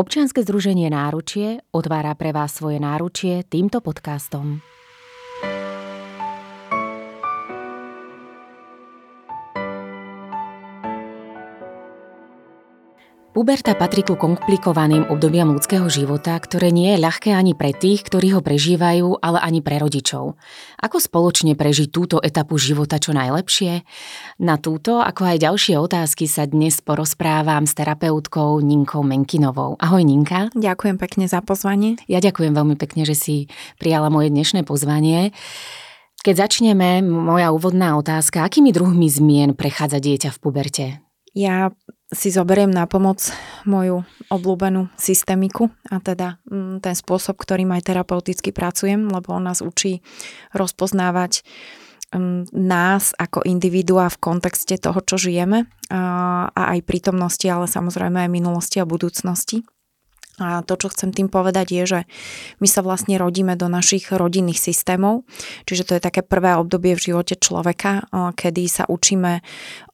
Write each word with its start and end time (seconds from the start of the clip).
Občianske 0.00 0.40
združenie 0.40 0.88
Náručie 0.88 1.60
otvára 1.76 2.16
pre 2.16 2.32
vás 2.32 2.56
svoje 2.56 2.80
náručie 2.80 3.44
týmto 3.44 3.84
podcastom. 3.84 4.64
Puberta 13.30 13.78
patrí 13.78 14.02
ku 14.02 14.18
komplikovaným 14.18 15.06
obdobiam 15.06 15.54
ľudského 15.54 15.86
života, 15.86 16.34
ktoré 16.34 16.74
nie 16.74 16.90
je 16.90 16.98
ľahké 16.98 17.30
ani 17.30 17.54
pre 17.54 17.70
tých, 17.70 18.02
ktorí 18.02 18.34
ho 18.34 18.42
prežívajú, 18.42 19.22
ale 19.22 19.38
ani 19.38 19.62
pre 19.62 19.78
rodičov. 19.78 20.34
Ako 20.82 20.98
spoločne 20.98 21.54
prežiť 21.54 21.94
túto 21.94 22.18
etapu 22.18 22.58
života 22.58 22.98
čo 22.98 23.14
najlepšie? 23.14 23.86
Na 24.42 24.58
túto, 24.58 24.98
ako 24.98 25.30
aj 25.30 25.46
ďalšie 25.46 25.78
otázky 25.78 26.26
sa 26.26 26.42
dnes 26.50 26.82
porozprávam 26.82 27.70
s 27.70 27.78
terapeutkou 27.78 28.58
Ninkou 28.66 29.06
Menkinovou. 29.06 29.78
Ahoj 29.78 30.02
Ninka. 30.02 30.50
Ďakujem 30.58 30.98
pekne 30.98 31.30
za 31.30 31.38
pozvanie. 31.38 32.02
Ja 32.10 32.18
ďakujem 32.18 32.50
veľmi 32.50 32.74
pekne, 32.74 33.06
že 33.06 33.14
si 33.14 33.46
prijala 33.78 34.10
moje 34.10 34.34
dnešné 34.34 34.66
pozvanie. 34.66 35.30
Keď 36.26 36.50
začneme, 36.50 36.98
moja 37.06 37.54
úvodná 37.54 37.94
otázka, 37.94 38.42
akými 38.42 38.74
druhmi 38.74 39.06
zmien 39.06 39.54
prechádza 39.54 40.02
dieťa 40.02 40.34
v 40.34 40.38
puberte? 40.42 40.86
Ja 41.30 41.70
si 42.10 42.34
zoberiem 42.34 42.70
na 42.70 42.90
pomoc 42.90 43.30
moju 43.62 44.02
obľúbenú 44.30 44.90
systémiku 44.98 45.70
a 45.90 46.02
teda 46.02 46.42
mm, 46.46 46.82
ten 46.82 46.94
spôsob, 46.94 47.38
ktorým 47.38 47.70
aj 47.70 47.86
terapeuticky 47.86 48.50
pracujem, 48.50 49.10
lebo 49.10 49.30
on 49.34 49.46
nás 49.46 49.62
učí 49.62 50.02
rozpoznávať 50.50 51.46
mm, 52.10 52.50
nás 52.50 53.14
ako 53.14 53.46
individua 53.46 54.10
v 54.10 54.20
kontexte 54.22 54.74
toho, 54.78 54.98
čo 55.06 55.18
žijeme 55.22 55.70
a 55.90 56.50
aj 56.54 56.86
prítomnosti, 56.86 57.46
ale 57.46 57.70
samozrejme 57.70 58.26
aj 58.26 58.30
minulosti 58.30 58.78
a 58.82 58.86
budúcnosti. 58.86 59.66
A 60.40 60.64
to, 60.64 60.74
čo 60.80 60.88
chcem 60.88 61.12
tým 61.12 61.28
povedať, 61.28 61.76
je, 61.76 61.84
že 61.84 62.00
my 62.58 62.68
sa 62.68 62.80
vlastne 62.80 63.20
rodíme 63.20 63.54
do 63.54 63.68
našich 63.68 64.08
rodinných 64.08 64.56
systémov, 64.58 65.28
čiže 65.68 65.84
to 65.84 65.92
je 65.96 66.02
také 66.02 66.24
prvé 66.24 66.56
obdobie 66.56 66.96
v 66.96 67.12
živote 67.12 67.36
človeka, 67.36 68.08
kedy 68.10 68.64
sa 68.66 68.84
učíme 68.88 69.44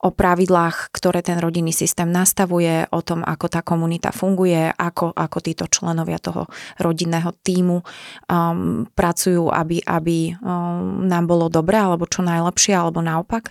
o 0.06 0.14
pravidlách, 0.14 0.94
ktoré 0.94 1.20
ten 1.26 1.42
rodinný 1.42 1.74
systém 1.74 2.06
nastavuje, 2.06 2.86
o 2.94 3.02
tom, 3.02 3.26
ako 3.26 3.46
tá 3.50 3.60
komunita 3.66 4.14
funguje, 4.14 4.70
ako, 4.70 5.10
ako 5.10 5.38
títo 5.42 5.66
členovia 5.66 6.22
toho 6.22 6.46
rodinného 6.78 7.34
týmu 7.42 7.82
um, 7.82 8.86
pracujú, 8.86 9.50
aby, 9.50 9.82
aby 9.82 10.38
um, 10.38 11.02
nám 11.10 11.26
bolo 11.26 11.50
dobre, 11.50 11.74
alebo 11.74 12.06
čo 12.06 12.22
najlepšie, 12.22 12.78
alebo 12.78 13.02
naopak. 13.02 13.50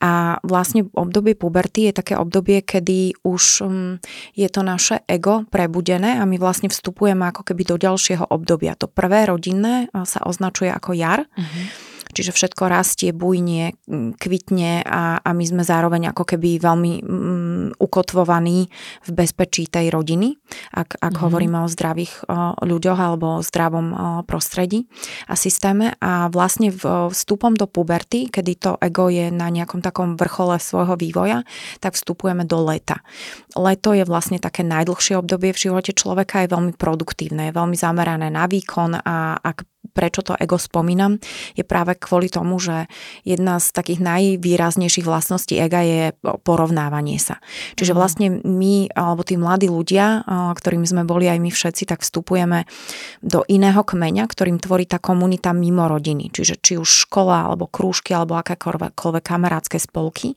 A 0.00 0.40
vlastne 0.40 0.88
obdobie 0.96 1.36
puberty 1.36 1.92
je 1.92 2.00
také 2.00 2.16
obdobie, 2.16 2.64
kedy 2.64 3.20
už 3.20 3.44
um, 3.60 4.00
je 4.32 4.48
to 4.48 4.64
naše 4.64 5.04
ego 5.04 5.44
prebudené 5.52 6.16
a 6.16 6.24
my 6.24 6.40
vlastne 6.40 6.72
vstupujeme 6.72 7.28
ako 7.28 7.44
keby 7.44 7.68
do 7.68 7.76
ďalšieho 7.76 8.32
obdobia. 8.32 8.72
To 8.80 8.88
prvé 8.88 9.28
rodinné 9.28 9.92
sa 10.08 10.24
označuje 10.24 10.72
ako 10.72 10.96
jar. 10.96 11.28
Uh-huh 11.36 11.89
Čiže 12.10 12.34
všetko 12.34 12.66
rastie, 12.66 13.10
bujnie, 13.14 13.78
kvitne 14.18 14.82
a, 14.82 15.22
a 15.22 15.30
my 15.30 15.44
sme 15.46 15.62
zároveň 15.62 16.10
ako 16.10 16.24
keby 16.34 16.58
veľmi 16.58 16.92
um, 17.00 17.70
ukotvovaní 17.78 18.66
v 19.06 19.10
bezpečí 19.14 19.70
tej 19.70 19.94
rodiny, 19.94 20.34
ak, 20.74 20.98
ak 20.98 21.00
mm-hmm. 21.00 21.22
hovoríme 21.22 21.58
o 21.62 21.68
zdravých 21.70 22.12
o, 22.26 22.54
ľuďoch 22.62 22.98
alebo 22.98 23.38
o 23.38 23.44
zdravom 23.44 23.86
o, 23.90 23.96
prostredí 24.26 24.90
a 25.30 25.34
systéme. 25.38 25.94
A 26.02 26.28
vlastne 26.28 26.74
v, 26.74 27.10
vstupom 27.10 27.54
do 27.54 27.70
puberty, 27.70 28.28
kedy 28.28 28.52
to 28.58 28.70
ego 28.82 29.08
je 29.08 29.30
na 29.30 29.48
nejakom 29.48 29.80
takom 29.80 30.18
vrchole 30.18 30.58
svojho 30.58 30.98
vývoja, 30.98 31.46
tak 31.78 31.94
vstupujeme 31.94 32.44
do 32.44 32.60
leta. 32.66 33.00
Leto 33.54 33.94
je 33.94 34.04
vlastne 34.04 34.42
také 34.42 34.66
najdlhšie 34.66 35.16
obdobie 35.16 35.54
v 35.54 35.62
živote 35.70 35.94
človeka, 35.94 36.44
je 36.44 36.52
veľmi 36.52 36.72
produktívne, 36.74 37.50
je 37.50 37.56
veľmi 37.56 37.76
zamerané 37.78 38.28
na 38.28 38.44
výkon 38.50 38.98
a 39.00 39.38
ak 39.40 39.64
prečo 39.90 40.20
to 40.20 40.36
ego 40.36 40.60
spomínam, 40.60 41.18
je 41.56 41.64
práve 41.64 41.96
kvôli 41.96 42.28
tomu, 42.28 42.60
že 42.60 42.86
jedna 43.24 43.58
z 43.58 43.72
takých 43.72 44.00
najvýraznejších 44.04 45.06
vlastností 45.08 45.56
ega 45.56 45.80
je 45.82 46.02
porovnávanie 46.44 47.16
sa. 47.16 47.40
Čiže 47.74 47.92
mhm. 47.92 47.98
vlastne 47.98 48.26
my, 48.44 48.92
alebo 48.92 49.24
tí 49.24 49.40
mladí 49.40 49.68
ľudia, 49.72 50.24
ktorými 50.28 50.86
sme 50.86 51.02
boli 51.08 51.26
aj 51.26 51.38
my 51.40 51.50
všetci, 51.50 51.88
tak 51.88 52.04
vstupujeme 52.04 52.68
do 53.24 53.42
iného 53.48 53.80
kmeňa, 53.80 54.24
ktorým 54.28 54.60
tvorí 54.60 54.84
tá 54.84 55.00
komunita 55.00 55.56
mimo 55.56 55.88
rodiny. 55.88 56.30
Čiže 56.30 56.60
či 56.60 56.72
už 56.76 57.08
škola, 57.08 57.48
alebo 57.48 57.66
krúžky, 57.66 58.12
alebo 58.12 58.36
akékoľvek 58.38 59.24
kamarátske 59.24 59.80
spolky 59.80 60.36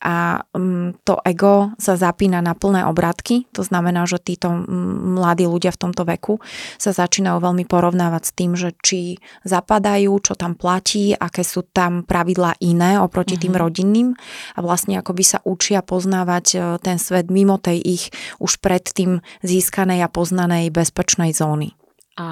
a 0.00 0.40
mm, 0.56 1.04
to 1.04 1.20
ego 1.28 1.76
sa 1.76 1.92
zapína 2.00 2.40
na 2.40 2.56
plné 2.56 2.88
obratky, 2.88 3.44
to 3.52 3.60
znamená, 3.60 4.08
že 4.08 4.16
títo 4.16 4.48
mladí 4.48 5.44
ľudia 5.44 5.76
v 5.76 5.80
tomto 5.88 6.08
veku 6.08 6.40
sa 6.80 6.96
začínajú 6.96 7.36
veľmi 7.36 7.68
porovnávať 7.68 8.22
s 8.24 8.32
tým, 8.32 8.56
že 8.56 8.69
či 8.78 9.18
zapadajú, 9.42 10.12
čo 10.22 10.38
tam 10.38 10.54
platí, 10.54 11.12
aké 11.16 11.42
sú 11.42 11.66
tam 11.66 12.06
pravidlá 12.06 12.60
iné 12.62 13.00
oproti 13.02 13.36
tým 13.36 13.54
mm-hmm. 13.54 13.64
rodinným 13.64 14.08
a 14.54 14.58
vlastne 14.62 14.98
akoby 14.98 15.24
sa 15.26 15.38
učia 15.42 15.82
poznávať 15.82 16.46
e, 16.54 16.58
ten 16.78 16.96
svet 17.02 17.28
mimo 17.32 17.58
tej 17.58 17.82
ich 17.82 18.04
už 18.38 18.62
predtým 18.62 19.24
získanej 19.42 20.04
a 20.04 20.08
poznanej 20.12 20.70
bezpečnej 20.70 21.34
zóny. 21.34 21.74
A 22.20 22.28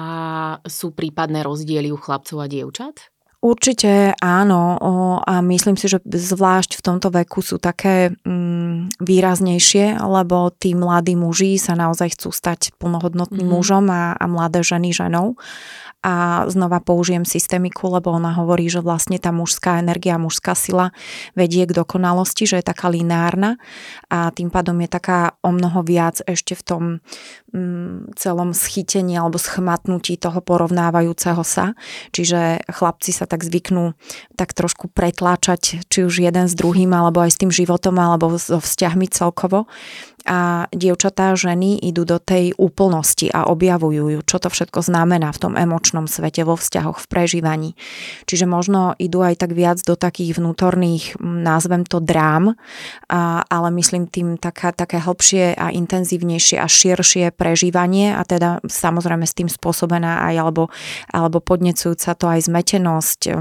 sú 0.69 0.93
prípadné 0.93 1.41
rozdiely 1.41 1.89
u 1.89 1.97
chlapcov 1.97 2.45
a 2.45 2.47
dievčat? 2.47 3.09
Určite 3.39 4.19
áno 4.19 4.75
a 5.23 5.39
myslím 5.39 5.79
si, 5.79 5.87
že 5.87 6.03
zvlášť 6.03 6.75
v 6.75 6.83
tomto 6.83 7.07
veku 7.07 7.39
sú 7.39 7.55
také 7.55 8.11
mm, 8.27 8.99
výraznejšie, 8.99 9.95
lebo 9.95 10.51
tí 10.51 10.75
mladí 10.75 11.15
muži 11.15 11.55
sa 11.55 11.71
naozaj 11.71 12.19
chcú 12.19 12.35
stať 12.35 12.75
plnohodnotným 12.75 13.47
mm-hmm. 13.47 13.55
mužom 13.55 13.87
a, 13.87 14.11
a 14.19 14.25
mladé 14.27 14.59
ženy 14.59 14.91
ženou 14.91 15.39
a 15.99 16.47
znova 16.47 16.79
použijem 16.79 17.27
systémiku, 17.27 17.91
lebo 17.91 18.15
ona 18.15 18.31
hovorí, 18.31 18.71
že 18.71 18.79
vlastne 18.79 19.19
tá 19.19 19.35
mužská 19.35 19.83
energia, 19.83 20.15
mužská 20.15 20.55
sila 20.55 20.95
vedie 21.35 21.67
k 21.67 21.75
dokonalosti, 21.75 22.47
že 22.47 22.63
je 22.63 22.65
taká 22.71 22.87
lineárna 22.87 23.59
a 24.07 24.31
tým 24.31 24.47
pádom 24.47 24.79
je 24.79 24.89
taká 24.91 25.35
o 25.43 25.51
mnoho 25.51 25.83
viac 25.83 26.23
ešte 26.23 26.55
v 26.55 26.63
tom 26.63 26.83
mm, 26.83 27.48
celom 28.15 28.53
schytení 28.53 29.17
alebo 29.17 29.41
schmatnutí 29.41 30.21
toho 30.21 30.39
porovnávajúceho 30.41 31.41
sa. 31.41 31.73
Čiže 32.13 32.65
chlapci 32.69 33.09
sa 33.09 33.25
tak 33.25 33.41
zvyknú 33.41 33.97
tak 34.37 34.53
trošku 34.53 34.89
pretláčať 34.91 35.85
či 35.89 35.99
už 36.05 36.21
jeden 36.21 36.45
s 36.45 36.53
druhým 36.53 36.93
alebo 36.93 37.25
aj 37.25 37.31
s 37.33 37.39
tým 37.41 37.51
životom 37.51 37.97
alebo 37.97 38.37
so 38.37 38.61
vzťahmi 38.61 39.09
celkovo 39.09 39.65
a 40.29 40.69
dievčatá, 40.69 41.33
ženy 41.33 41.79
idú 41.79 42.03
do 42.03 42.21
tej 42.21 42.53
úplnosti 42.59 43.31
a 43.31 43.47
objavujú 43.47 44.13
ju, 44.13 44.19
čo 44.21 44.37
to 44.37 44.51
všetko 44.51 44.83
znamená 44.83 45.31
v 45.31 45.41
tom 45.41 45.53
emočnom 45.55 46.05
svete, 46.05 46.43
vo 46.43 46.59
vzťahoch, 46.59 47.01
v 47.01 47.07
prežívaní. 47.07 47.69
Čiže 48.29 48.45
možno 48.45 48.93
idú 49.01 49.23
aj 49.23 49.41
tak 49.41 49.57
viac 49.57 49.79
do 49.81 49.95
takých 49.95 50.37
vnútorných, 50.37 51.17
názvem 51.23 51.87
to 51.87 52.03
drám, 52.03 52.53
a, 53.07 53.41
ale 53.47 53.69
myslím 53.79 54.05
tým 54.05 54.35
taká, 54.35 54.75
také 54.75 54.99
hlbšie 54.99 55.55
a 55.55 55.71
intenzívnejšie 55.71 56.59
a 56.59 56.67
širšie 56.67 57.31
prežívanie 57.39 58.11
a 58.11 58.27
teda 58.27 58.59
samozrejme 58.67 59.23
s 59.23 59.31
tým 59.31 59.47
spôsobená 59.47 60.27
aj 60.27 60.35
alebo, 60.35 60.63
alebo 61.07 61.39
podnecujúca 61.39 62.11
to 62.19 62.27
aj 62.27 62.51
zmetenosť, 62.51 63.31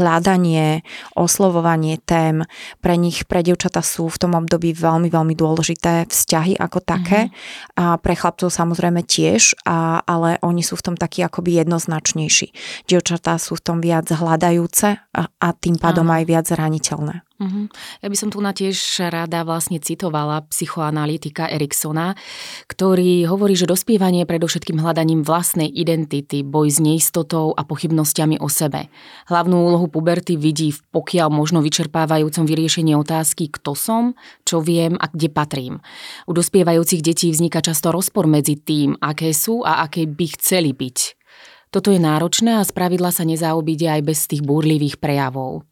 hľadanie, 0.00 0.80
oslovovanie 1.12 2.00
tém. 2.00 2.48
Pre 2.80 2.94
nich, 2.96 3.28
pre 3.28 3.44
dievčata 3.44 3.84
sú 3.84 4.08
v 4.08 4.16
tom 4.16 4.32
období 4.32 4.72
veľmi, 4.72 5.12
veľmi 5.12 5.36
dôležité 5.36 6.08
vzťahy 6.08 6.56
ako 6.56 6.80
také. 6.80 7.28
Mm-hmm. 7.28 7.76
A 7.76 8.00
pre 8.00 8.16
chlapcov 8.16 8.48
samozrejme 8.48 9.04
tiež, 9.04 9.52
a, 9.68 10.00
ale 10.00 10.40
oni 10.40 10.64
sú 10.64 10.80
v 10.80 10.92
tom 10.92 10.96
takí 10.96 11.20
akoby 11.20 11.60
jednoznačnejší. 11.60 12.56
Dievčatá 12.88 13.36
sú 13.36 13.60
v 13.60 13.64
tom 13.66 13.78
viac 13.84 14.08
hľadajúce 14.08 14.96
a, 14.96 15.22
a 15.28 15.48
tým 15.52 15.76
pádom 15.76 16.08
aj 16.08 16.22
viac 16.24 16.48
zraniteľné. 16.48 17.26
Uh-huh. 17.36 17.68
Ja 18.00 18.08
by 18.08 18.16
som 18.16 18.32
tu 18.32 18.40
na 18.40 18.56
tiež 18.56 18.76
rada 19.12 19.44
vlastne 19.44 19.76
citovala 19.76 20.48
psychoanalytika 20.48 21.52
Eriksona, 21.52 22.16
ktorý 22.64 23.28
hovorí, 23.28 23.52
že 23.52 23.68
dospievanie 23.68 24.24
je 24.24 24.30
predovšetkým 24.32 24.80
hľadaním 24.80 25.20
vlastnej 25.20 25.68
identity, 25.68 26.40
boj 26.40 26.72
s 26.72 26.80
neistotou 26.80 27.52
a 27.52 27.60
pochybnosťami 27.68 28.40
o 28.40 28.48
sebe. 28.48 28.88
Hlavnú 29.28 29.68
úlohu 29.68 29.92
puberty 29.92 30.40
vidí 30.40 30.72
v 30.72 30.80
pokiaľ 30.96 31.28
možno 31.28 31.60
vyčerpávajúcom 31.60 32.48
vyriešení 32.48 32.96
otázky, 32.96 33.52
kto 33.52 33.76
som, 33.76 34.16
čo 34.48 34.64
viem 34.64 34.96
a 34.96 35.04
kde 35.12 35.28
patrím. 35.28 35.84
U 36.24 36.32
dospievajúcich 36.32 37.04
detí 37.04 37.28
vzniká 37.28 37.60
často 37.60 37.92
rozpor 37.92 38.24
medzi 38.24 38.56
tým, 38.56 38.96
aké 38.96 39.36
sú 39.36 39.60
a 39.60 39.84
aké 39.84 40.08
by 40.08 40.26
chceli 40.40 40.72
byť. 40.72 41.25
Toto 41.70 41.92
je 41.92 42.00
náročné 42.00 42.58
a 42.58 42.66
spravidla 42.66 43.10
sa 43.10 43.26
nezaobíde 43.26 43.90
aj 43.90 44.02
bez 44.06 44.18
tých 44.30 44.42
búrlivých 44.42 44.96
prejavov. 45.02 45.66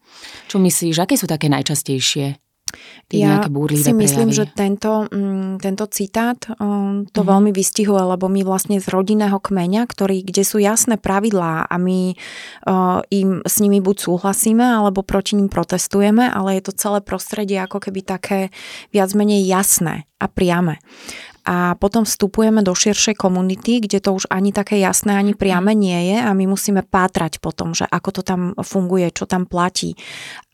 Čo 0.50 0.60
myslíš, 0.60 1.00
aké 1.00 1.14
sú 1.16 1.24
také 1.30 1.48
najčastejšie? 1.48 2.44
ja 3.12 3.44
si 3.70 3.92
myslím, 3.94 4.34
že 4.34 4.50
tento, 4.50 5.06
mm, 5.06 5.62
tento 5.62 5.86
citát 5.86 6.38
um, 6.58 7.06
to 7.06 7.22
mm. 7.22 7.28
veľmi 7.30 7.50
vystihuje, 7.54 8.02
lebo 8.02 8.26
my 8.26 8.42
vlastne 8.42 8.82
z 8.82 8.86
rodinného 8.90 9.38
kmeňa, 9.38 9.86
ktorý, 9.86 10.26
kde 10.26 10.42
sú 10.42 10.58
jasné 10.58 10.98
pravidlá 10.98 11.70
a 11.70 11.76
my 11.78 12.16
uh, 12.66 13.04
im 13.14 13.44
s 13.46 13.62
nimi 13.62 13.78
buď 13.78 14.10
súhlasíme, 14.10 14.64
alebo 14.64 15.06
proti 15.06 15.38
ním 15.38 15.46
protestujeme, 15.46 16.26
ale 16.26 16.58
je 16.58 16.62
to 16.66 16.72
celé 16.74 16.98
prostredie 17.04 17.60
ako 17.62 17.78
keby 17.78 18.00
také 18.02 18.40
viac 18.90 19.12
menej 19.14 19.46
jasné 19.46 20.08
a 20.18 20.26
priame. 20.26 20.80
A 21.44 21.76
potom 21.76 22.08
vstupujeme 22.08 22.64
do 22.64 22.72
širšej 22.72 23.20
komunity, 23.20 23.84
kde 23.84 24.00
to 24.00 24.16
už 24.16 24.32
ani 24.32 24.48
také 24.48 24.80
jasné, 24.80 25.12
ani 25.12 25.36
priame 25.36 25.76
nie 25.76 26.16
je 26.16 26.18
a 26.24 26.32
my 26.32 26.48
musíme 26.48 26.80
pátrať 26.80 27.36
potom, 27.36 27.76
že 27.76 27.84
ako 27.84 28.10
to 28.16 28.22
tam 28.24 28.40
funguje, 28.56 29.12
čo 29.12 29.28
tam 29.28 29.44
platí. 29.44 29.92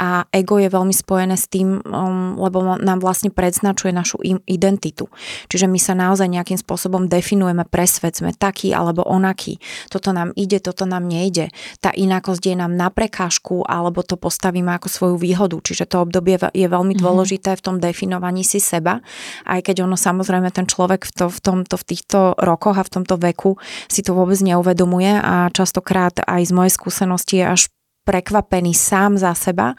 A 0.03 0.27
ego 0.35 0.59
je 0.59 0.67
veľmi 0.67 0.91
spojené 0.91 1.39
s 1.39 1.47
tým, 1.47 1.79
um, 1.87 2.35
lebo 2.43 2.75
nám 2.75 2.99
vlastne 2.99 3.31
predznačuje 3.31 3.95
našu 3.95 4.19
identitu. 4.51 5.07
Čiže 5.47 5.71
my 5.71 5.79
sa 5.79 5.95
naozaj 5.95 6.27
nejakým 6.27 6.59
spôsobom 6.59 7.07
definujeme 7.07 7.63
pre 7.71 7.87
svet, 7.87 8.19
sme 8.19 8.35
taký 8.35 8.75
alebo 8.75 9.07
onaký. 9.07 9.63
Toto 9.95 10.11
nám 10.11 10.35
ide, 10.35 10.59
toto 10.59 10.91
nám 10.91 11.07
nejde. 11.07 11.55
Tá 11.79 11.95
inakosť 11.95 12.43
je 12.51 12.55
nám 12.59 12.75
na 12.75 12.91
prekážku 12.91 13.63
alebo 13.63 14.03
to 14.03 14.19
postavíme 14.19 14.75
ako 14.75 14.89
svoju 14.91 15.17
výhodu. 15.23 15.55
Čiže 15.63 15.87
to 15.87 16.03
obdobie 16.03 16.35
je 16.51 16.67
veľmi 16.67 16.99
mhm. 16.99 17.01
dôležité 17.01 17.55
v 17.55 17.63
tom 17.63 17.77
definovaní 17.79 18.43
si 18.43 18.59
seba, 18.59 18.99
aj 19.47 19.71
keď 19.71 19.87
ono 19.87 19.95
samozrejme 19.95 20.51
ten 20.51 20.67
človek 20.67 20.80
v, 20.89 21.13
to, 21.13 21.27
v, 21.29 21.39
tomto, 21.41 21.75
v 21.77 21.85
týchto 21.85 22.19
rokoch 22.39 22.79
a 22.79 22.87
v 22.87 22.93
tomto 23.01 23.19
veku 23.19 23.59
si 23.91 24.01
to 24.01 24.15
vôbec 24.15 24.39
neuvedomuje 24.41 25.19
a 25.19 25.51
častokrát 25.51 26.17
aj 26.25 26.49
z 26.49 26.53
mojej 26.55 26.73
skúsenosti 26.73 27.35
je 27.43 27.47
až 27.49 27.63
prekvapený 28.11 28.73
sám 28.73 29.21
za 29.21 29.37
seba 29.37 29.77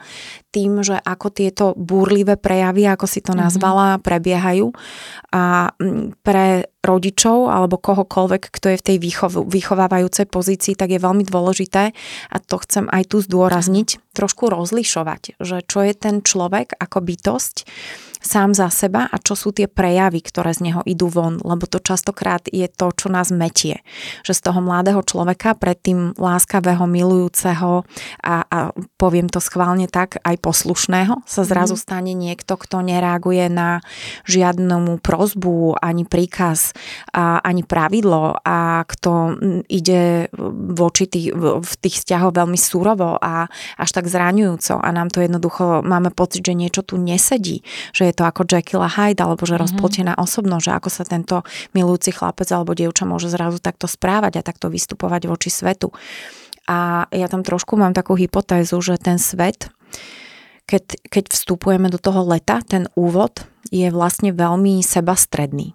tým, 0.54 0.84
že 0.84 0.96
ako 0.96 1.28
tieto 1.32 1.66
búrlivé 1.76 2.36
prejavy, 2.40 2.88
ako 2.88 3.06
si 3.08 3.20
to 3.20 3.36
mhm. 3.36 3.48
nazvala, 3.48 4.00
prebiehajú 4.00 4.72
a 5.32 5.72
pre 6.24 6.70
rodičov 6.82 7.52
alebo 7.52 7.78
kohokoľvek, 7.78 8.42
kto 8.50 8.66
je 8.74 8.80
v 8.80 8.86
tej 8.88 8.96
výchov, 8.98 9.46
vychovávajúcej 9.48 10.26
pozícii, 10.26 10.74
tak 10.74 10.90
je 10.90 11.00
veľmi 11.02 11.22
dôležité 11.28 11.92
a 12.30 12.36
to 12.42 12.56
chcem 12.62 12.90
aj 12.90 13.12
tu 13.12 13.22
zdôrazniť, 13.22 14.02
trošku 14.12 14.50
rozlišovať, 14.50 15.38
že 15.38 15.62
čo 15.64 15.78
je 15.84 15.94
ten 15.94 16.20
človek 16.24 16.74
ako 16.78 16.98
bytosť 17.00 17.56
sám 18.22 18.54
za 18.54 18.70
seba 18.70 19.10
a 19.10 19.16
čo 19.18 19.34
sú 19.34 19.50
tie 19.50 19.66
prejavy, 19.66 20.22
ktoré 20.22 20.54
z 20.54 20.70
neho 20.70 20.80
idú 20.86 21.10
von, 21.10 21.42
lebo 21.42 21.66
to 21.66 21.82
častokrát 21.82 22.46
je 22.48 22.64
to, 22.70 22.94
čo 22.94 23.10
nás 23.10 23.34
metie. 23.34 23.82
Že 24.22 24.32
z 24.38 24.40
toho 24.40 24.60
mladého 24.62 25.02
človeka, 25.02 25.58
predtým 25.58 26.14
láskavého, 26.16 26.86
milujúceho 26.86 27.82
a, 28.22 28.34
a 28.46 28.58
poviem 28.96 29.26
to 29.26 29.42
schválne 29.42 29.90
tak, 29.90 30.22
aj 30.22 30.38
poslušného, 30.38 31.26
sa 31.26 31.42
zrazu 31.42 31.74
mhm. 31.74 31.82
stane 31.82 32.12
niekto, 32.14 32.54
kto 32.54 32.80
nereaguje 32.80 33.50
na 33.50 33.82
žiadnu 34.24 35.02
prozbu, 35.02 35.82
ani 35.82 36.06
príkaz, 36.06 36.72
a, 37.10 37.42
ani 37.42 37.66
pravidlo 37.66 38.38
a 38.46 38.86
kto 38.86 39.36
ide 39.66 40.30
voči 40.72 41.10
tých, 41.10 41.34
v 41.36 41.72
tých 41.82 41.98
vzťahoch 42.02 42.32
veľmi 42.32 42.58
súrovo 42.58 43.18
a 43.18 43.50
až 43.76 43.90
tak 43.90 44.06
zraňujúco 44.06 44.78
a 44.78 44.88
nám 44.94 45.10
to 45.10 45.24
jednoducho 45.24 45.82
máme 45.82 46.14
pocit, 46.14 46.44
že 46.46 46.54
niečo 46.54 46.86
tu 46.86 47.00
nesedí, 47.00 47.64
že 47.90 48.08
je 48.08 48.11
je 48.12 48.20
to 48.20 48.28
ako 48.28 48.44
Jekyll 48.44 48.84
a 48.84 48.92
Hyde, 48.92 49.24
alebo 49.24 49.48
že 49.48 49.56
mm-hmm. 49.56 49.64
rozpoltená 49.64 50.12
osobnosť, 50.20 50.64
že 50.68 50.72
ako 50.76 50.88
sa 50.92 51.04
tento 51.08 51.40
milujúci 51.72 52.12
chlapec 52.12 52.46
alebo 52.52 52.76
dievča 52.76 53.08
môže 53.08 53.32
zrazu 53.32 53.56
takto 53.56 53.88
správať 53.88 54.38
a 54.38 54.46
takto 54.46 54.68
vystupovať 54.68 55.32
voči 55.32 55.48
svetu. 55.48 55.88
A 56.68 57.08
ja 57.10 57.26
tam 57.26 57.42
trošku 57.42 57.74
mám 57.74 57.96
takú 57.96 58.14
hypotézu, 58.14 58.78
že 58.84 59.00
ten 59.00 59.18
svet, 59.18 59.72
keď, 60.68 61.08
keď 61.10 61.24
vstupujeme 61.32 61.90
do 61.90 61.98
toho 61.98 62.22
leta, 62.22 62.62
ten 62.62 62.86
úvod 62.94 63.48
je 63.72 63.88
vlastne 63.90 64.30
veľmi 64.30 64.84
sebastredný 64.84 65.74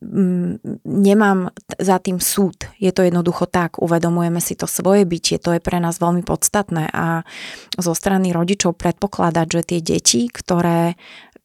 mm, 0.00 0.84
nemám 0.84 1.50
za 1.76 1.98
tým 2.00 2.20
súd. 2.20 2.68
Je 2.78 2.92
to 2.92 3.04
jednoducho 3.04 3.48
tak, 3.48 3.80
uvedomujeme 3.80 4.40
si 4.40 4.54
to 4.56 4.68
svoje 4.68 5.04
bytie, 5.08 5.40
to 5.40 5.56
je 5.56 5.60
pre 5.60 5.80
nás 5.80 5.98
veľmi 5.98 6.22
podstatné 6.24 6.88
a 6.92 7.24
zo 7.76 7.92
strany 7.96 8.30
rodičov 8.30 8.76
predpokladať, 8.76 9.46
že 9.48 9.62
tie 9.64 9.80
deti, 9.80 10.22
ktoré 10.28 10.96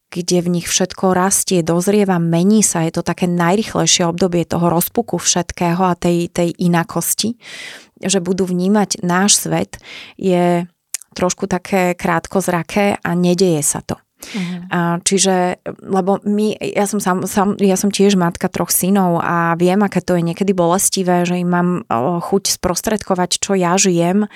kde 0.10 0.42
v 0.42 0.60
nich 0.60 0.68
všetko 0.68 1.14
rastie, 1.14 1.62
dozrieva, 1.62 2.18
mení 2.18 2.66
sa. 2.66 2.82
Je 2.82 2.98
to 2.98 3.06
také 3.06 3.30
najrychlejšie 3.30 4.10
obdobie 4.10 4.42
toho 4.44 4.68
rozpuku 4.68 5.22
všetkého 5.22 5.86
a 5.86 5.94
tej, 5.94 6.34
tej 6.34 6.50
inakosti, 6.58 7.38
že 8.02 8.18
budú 8.18 8.50
vnímať 8.50 9.06
náš 9.06 9.46
svet, 9.46 9.78
je 10.18 10.66
trošku 11.14 11.46
také 11.46 11.94
krátkozraké 11.94 12.98
a 12.98 13.10
nedeje 13.14 13.62
sa 13.62 13.86
to. 13.86 14.02
Uh-huh. 14.20 14.68
A, 14.68 14.80
čiže, 15.00 15.64
lebo 15.80 16.20
my, 16.28 16.60
ja 16.60 16.84
som, 16.86 17.00
sam, 17.00 17.24
sam, 17.24 17.56
ja 17.56 17.80
som 17.80 17.88
tiež 17.88 18.20
matka 18.20 18.52
troch 18.52 18.68
synov 18.68 19.24
a 19.24 19.56
viem, 19.56 19.80
aké 19.80 20.04
to 20.04 20.20
je 20.20 20.24
niekedy 20.28 20.52
bolestivé, 20.52 21.24
že 21.24 21.40
im 21.40 21.48
mám 21.48 21.70
o, 21.88 22.20
chuť 22.20 22.60
sprostredkovať, 22.60 23.40
čo 23.40 23.56
ja 23.56 23.80
žijem 23.80 24.28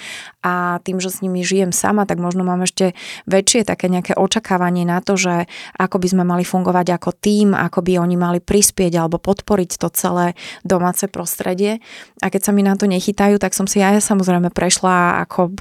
a 0.44 0.80
tým, 0.83 1.03
že 1.03 1.12
s 1.12 1.19
nimi 1.19 1.44
žijem 1.44 1.75
sama, 1.75 2.07
tak 2.07 2.19
možno 2.19 2.47
mám 2.47 2.63
ešte 2.63 2.95
väčšie 3.27 3.68
také 3.68 3.91
nejaké 3.91 4.15
očakávanie 4.15 4.88
na 4.88 5.03
to, 5.03 5.19
že 5.19 5.51
ako 5.75 6.00
by 6.00 6.07
sme 6.07 6.24
mali 6.24 6.44
fungovať 6.47 6.88
ako 6.95 7.09
tým, 7.15 7.51
ako 7.51 7.79
by 7.83 8.00
oni 8.00 8.15
mali 8.15 8.39
prispieť 8.44 8.95
alebo 9.00 9.19
podporiť 9.19 9.79
to 9.79 9.88
celé 9.91 10.36
domáce 10.63 11.07
prostredie. 11.12 11.83
A 12.24 12.31
keď 12.31 12.41
sa 12.47 12.51
mi 12.56 12.63
na 12.63 12.75
to 12.79 12.88
nechytajú, 12.88 13.39
tak 13.39 13.56
som 13.56 13.68
si 13.68 13.79
ja, 13.83 13.91
ja 13.95 14.03
samozrejme 14.03 14.51
prešla 14.51 15.27
ako 15.27 15.56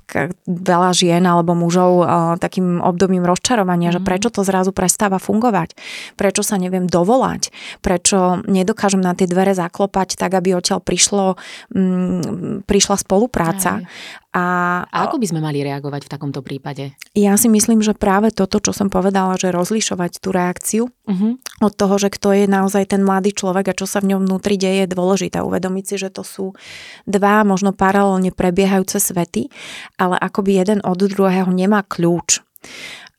veľa 0.47 0.91
žien 0.95 1.23
alebo 1.27 1.55
mužov 1.55 1.91
o, 2.03 2.05
takým 2.39 2.79
obdobím 2.83 3.27
rozčarovania, 3.27 3.91
uh-huh. 3.91 4.03
že 4.03 4.07
prečo 4.12 4.29
to 4.29 4.44
zrazu 4.44 4.76
prestáva 4.76 5.17
fungovať, 5.17 5.73
prečo 6.20 6.44
sa 6.44 6.61
neviem 6.61 6.85
dovolať, 6.85 7.49
prečo 7.81 8.44
nedokážem 8.44 9.00
na 9.00 9.17
tie 9.17 9.25
dvere 9.25 9.56
zaklopať 9.56 10.20
tak, 10.20 10.37
aby 10.37 10.53
odtiaľ 10.53 10.85
prišlo, 10.85 11.41
mm, 11.73 12.69
prišla 12.69 13.00
spolupráca. 13.00 13.81
A, 14.37 14.44
a 14.88 15.09
ako 15.09 15.17
by 15.17 15.29
sme 15.32 15.41
mali 15.41 15.64
reagovať 15.64 16.09
v 16.09 16.12
takomto 16.12 16.41
prípade? 16.44 16.93
Ja 17.17 17.41
si 17.41 17.49
myslím, 17.49 17.81
že 17.81 17.97
práve 17.97 18.32
toto, 18.32 18.61
čo 18.61 18.76
som 18.76 18.93
povedala, 18.93 19.41
že 19.41 19.53
rozlišovať 19.53 20.25
tú 20.25 20.29
reakciu 20.32 20.85
uh-huh. 20.88 21.32
od 21.61 21.73
toho, 21.73 21.94
že 22.00 22.08
kto 22.08 22.32
je 22.37 22.44
naozaj 22.49 22.97
ten 22.97 23.05
mladý 23.05 23.32
človek 23.37 23.73
a 23.73 23.76
čo 23.76 23.85
sa 23.85 24.00
v 24.00 24.12
ňom 24.12 24.29
vnútri 24.29 24.56
deje, 24.56 24.88
je 24.88 24.93
dôležité. 24.93 25.44
Uvedomiť 25.44 25.85
si, 25.85 25.97
že 26.00 26.08
to 26.08 26.25
sú 26.25 26.56
dva 27.05 27.44
možno 27.44 27.76
paralelne 27.76 28.32
prebiehajúce 28.32 29.00
svety, 29.00 29.53
ale 30.00 30.17
akoby 30.17 30.65
jeden 30.65 30.81
od 30.81 30.97
druhého 30.97 31.53
nemá 31.53 31.85
kľúč 31.85 32.41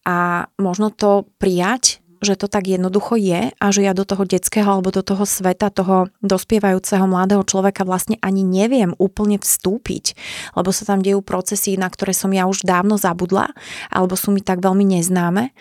a 0.04 0.48
možno 0.60 0.92
to 0.92 1.28
prijať, 1.40 2.04
že 2.24 2.40
to 2.40 2.48
tak 2.48 2.72
jednoducho 2.72 3.20
je 3.20 3.52
a 3.52 3.66
že 3.70 3.84
ja 3.84 3.92
do 3.92 4.08
toho 4.08 4.24
detského 4.24 4.66
alebo 4.66 4.96
do 4.96 5.04
toho 5.04 5.28
sveta, 5.28 5.68
toho 5.70 6.08
dospievajúceho 6.24 7.04
mladého 7.04 7.44
človeka 7.44 7.84
vlastne 7.84 8.16
ani 8.24 8.48
neviem 8.48 8.96
úplne 8.96 9.38
vstúpiť, 9.38 10.16
lebo 10.56 10.72
sa 10.72 10.88
tam 10.88 11.04
dejú 11.04 11.20
procesy, 11.20 11.76
na 11.76 11.92
ktoré 11.92 12.16
som 12.16 12.32
ja 12.32 12.48
už 12.48 12.64
dávno 12.64 12.96
zabudla 12.96 13.52
alebo 13.92 14.16
sú 14.16 14.32
mi 14.32 14.40
tak 14.40 14.64
veľmi 14.64 14.98
neznáme 14.98 15.52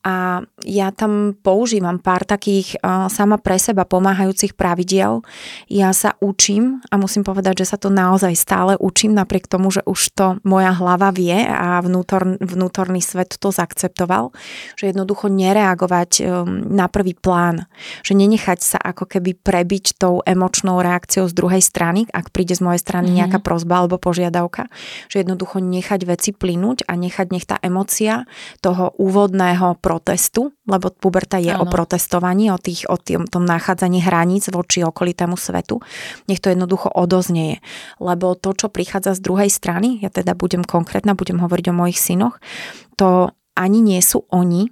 a 0.00 0.40
ja 0.64 0.88
tam 0.96 1.36
používam 1.36 2.00
pár 2.00 2.24
takých 2.24 2.80
uh, 2.80 3.12
sama 3.12 3.36
pre 3.36 3.60
seba 3.60 3.84
pomáhajúcich 3.84 4.56
pravidiel. 4.56 5.20
Ja 5.68 5.92
sa 5.92 6.16
učím 6.24 6.80
a 6.88 6.96
musím 6.96 7.20
povedať, 7.20 7.64
že 7.64 7.68
sa 7.68 7.76
to 7.76 7.92
naozaj 7.92 8.32
stále 8.32 8.80
učím, 8.80 9.12
napriek 9.12 9.44
tomu, 9.44 9.68
že 9.68 9.84
už 9.84 10.00
to 10.16 10.26
moja 10.40 10.72
hlava 10.72 11.12
vie 11.12 11.36
a 11.44 11.84
vnútor, 11.84 12.40
vnútorný 12.40 13.04
svet 13.04 13.36
to 13.36 13.52
zakceptoval, 13.52 14.32
že 14.80 14.88
jednoducho 14.88 15.28
nereagovať 15.28 16.10
um, 16.24 16.24
na 16.72 16.88
prvý 16.88 17.12
plán, 17.12 17.68
že 18.00 18.16
nenechať 18.16 18.58
sa 18.64 18.78
ako 18.80 19.04
keby 19.04 19.36
prebiť 19.36 20.00
tou 20.00 20.24
emočnou 20.24 20.80
reakciou 20.80 21.28
z 21.28 21.36
druhej 21.36 21.60
strany, 21.60 22.08
ak 22.08 22.32
príde 22.32 22.56
z 22.56 22.64
mojej 22.64 22.80
strany 22.80 23.12
mm-hmm. 23.12 23.20
nejaká 23.20 23.38
prozba 23.44 23.84
alebo 23.84 24.00
požiadavka, 24.00 24.72
že 25.12 25.20
jednoducho 25.20 25.60
nechať 25.60 26.08
veci 26.08 26.32
plynúť 26.32 26.88
a 26.88 26.96
nechať 26.96 27.26
nech 27.28 27.44
tá 27.44 27.60
emocia 27.60 28.24
toho 28.64 28.96
úvodného 28.96 29.76
protestu, 29.90 30.54
lebo 30.70 30.94
puberta 30.94 31.42
je 31.42 31.50
ano. 31.50 31.66
o 31.66 31.70
protestovaní, 31.70 32.54
o, 32.54 32.58
tých, 32.62 32.86
o 32.86 32.94
tým, 32.94 33.26
tom 33.26 33.42
nachádzaní 33.42 33.98
hraníc 33.98 34.46
voči 34.54 34.86
okolitému 34.86 35.34
svetu. 35.34 35.82
Nech 36.30 36.38
to 36.38 36.54
jednoducho 36.54 36.94
odoznieje. 36.94 37.58
Lebo 37.98 38.38
to, 38.38 38.54
čo 38.54 38.70
prichádza 38.70 39.18
z 39.18 39.26
druhej 39.26 39.50
strany, 39.50 39.98
ja 39.98 40.14
teda 40.14 40.38
budem 40.38 40.62
konkrétna, 40.62 41.18
budem 41.18 41.42
hovoriť 41.42 41.74
o 41.74 41.78
mojich 41.82 41.98
synoch, 41.98 42.38
to 42.94 43.34
ani 43.58 43.82
nie 43.82 43.98
sú 43.98 44.30
oni, 44.30 44.70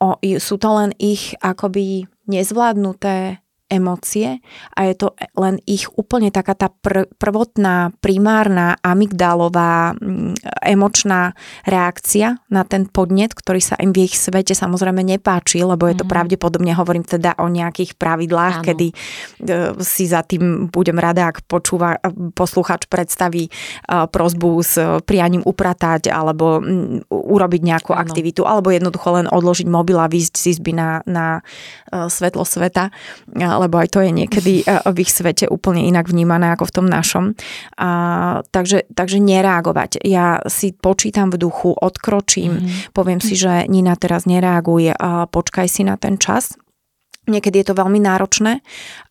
o, 0.00 0.16
sú 0.40 0.56
to 0.56 0.68
len 0.72 0.96
ich 0.96 1.36
akoby 1.44 2.08
nezvládnuté 2.24 3.44
emócie 3.70 4.42
a 4.74 4.90
je 4.90 4.94
to 4.98 5.14
len 5.38 5.62
ich 5.64 5.86
úplne 5.94 6.34
taká 6.34 6.58
tá 6.58 6.68
pr- 6.68 7.06
prvotná, 7.16 7.94
primárna 8.02 8.74
amygdalová 8.82 9.94
mm, 9.94 10.34
emočná 10.66 11.38
reakcia 11.64 12.42
na 12.50 12.66
ten 12.66 12.90
podnet, 12.90 13.32
ktorý 13.32 13.62
sa 13.62 13.78
im 13.78 13.94
v 13.94 14.10
ich 14.10 14.18
svete 14.18 14.52
samozrejme 14.58 15.06
nepáči, 15.06 15.62
lebo 15.62 15.86
je 15.86 15.94
to 15.94 16.02
mm-hmm. 16.02 16.10
pravdepodobne, 16.10 16.74
hovorím 16.74 17.06
teda 17.06 17.38
o 17.38 17.46
nejakých 17.46 17.94
pravidlách, 17.94 18.56
Áno. 18.60 18.66
kedy 18.66 18.86
e, 18.90 18.94
si 19.86 20.10
za 20.10 20.26
tým 20.26 20.66
budem 20.68 20.98
rada, 20.98 21.30
ak 21.30 21.46
počúva, 21.46 21.96
posluchač 22.34 22.90
predstaví 22.90 23.46
e, 23.46 23.50
prozbu 23.86 24.50
s 24.66 24.74
prianím 25.06 25.46
upratať 25.46 26.10
alebo 26.10 26.58
m, 26.58 27.06
urobiť 27.06 27.62
nejakú 27.62 27.94
Áno. 27.94 28.02
aktivitu, 28.02 28.42
alebo 28.42 28.74
jednoducho 28.74 29.08
len 29.14 29.26
odložiť 29.30 29.70
mobil 29.70 29.96
a 30.02 30.10
výjsť 30.10 30.34
z 30.34 30.44
izby 30.58 30.74
na, 30.74 31.06
na 31.06 31.38
e, 31.94 32.10
svetlo 32.10 32.42
sveta 32.42 32.90
lebo 33.60 33.76
aj 33.76 33.88
to 33.92 34.00
je 34.00 34.10
niekedy 34.10 34.52
eh, 34.64 34.80
v 34.88 34.96
ich 35.04 35.12
svete 35.12 35.44
úplne 35.52 35.84
inak 35.84 36.08
vnímané 36.08 36.56
ako 36.56 36.72
v 36.72 36.74
tom 36.80 36.86
našom. 36.88 37.24
A, 37.76 38.40
takže, 38.48 38.88
takže 38.96 39.20
nereagovať. 39.20 40.00
Ja 40.00 40.40
si 40.48 40.72
počítam 40.72 41.28
v 41.28 41.36
duchu, 41.36 41.76
odkročím, 41.76 42.56
mm-hmm. 42.56 42.96
poviem 42.96 43.20
si, 43.20 43.36
že 43.36 43.68
Nina 43.68 43.94
teraz 44.00 44.24
nereaguje, 44.24 44.96
a 44.96 45.28
počkaj 45.28 45.68
si 45.68 45.84
na 45.84 46.00
ten 46.00 46.16
čas 46.16 46.56
Niekedy 47.30 47.62
je 47.62 47.66
to 47.70 47.78
veľmi 47.78 48.02
náročné 48.02 48.58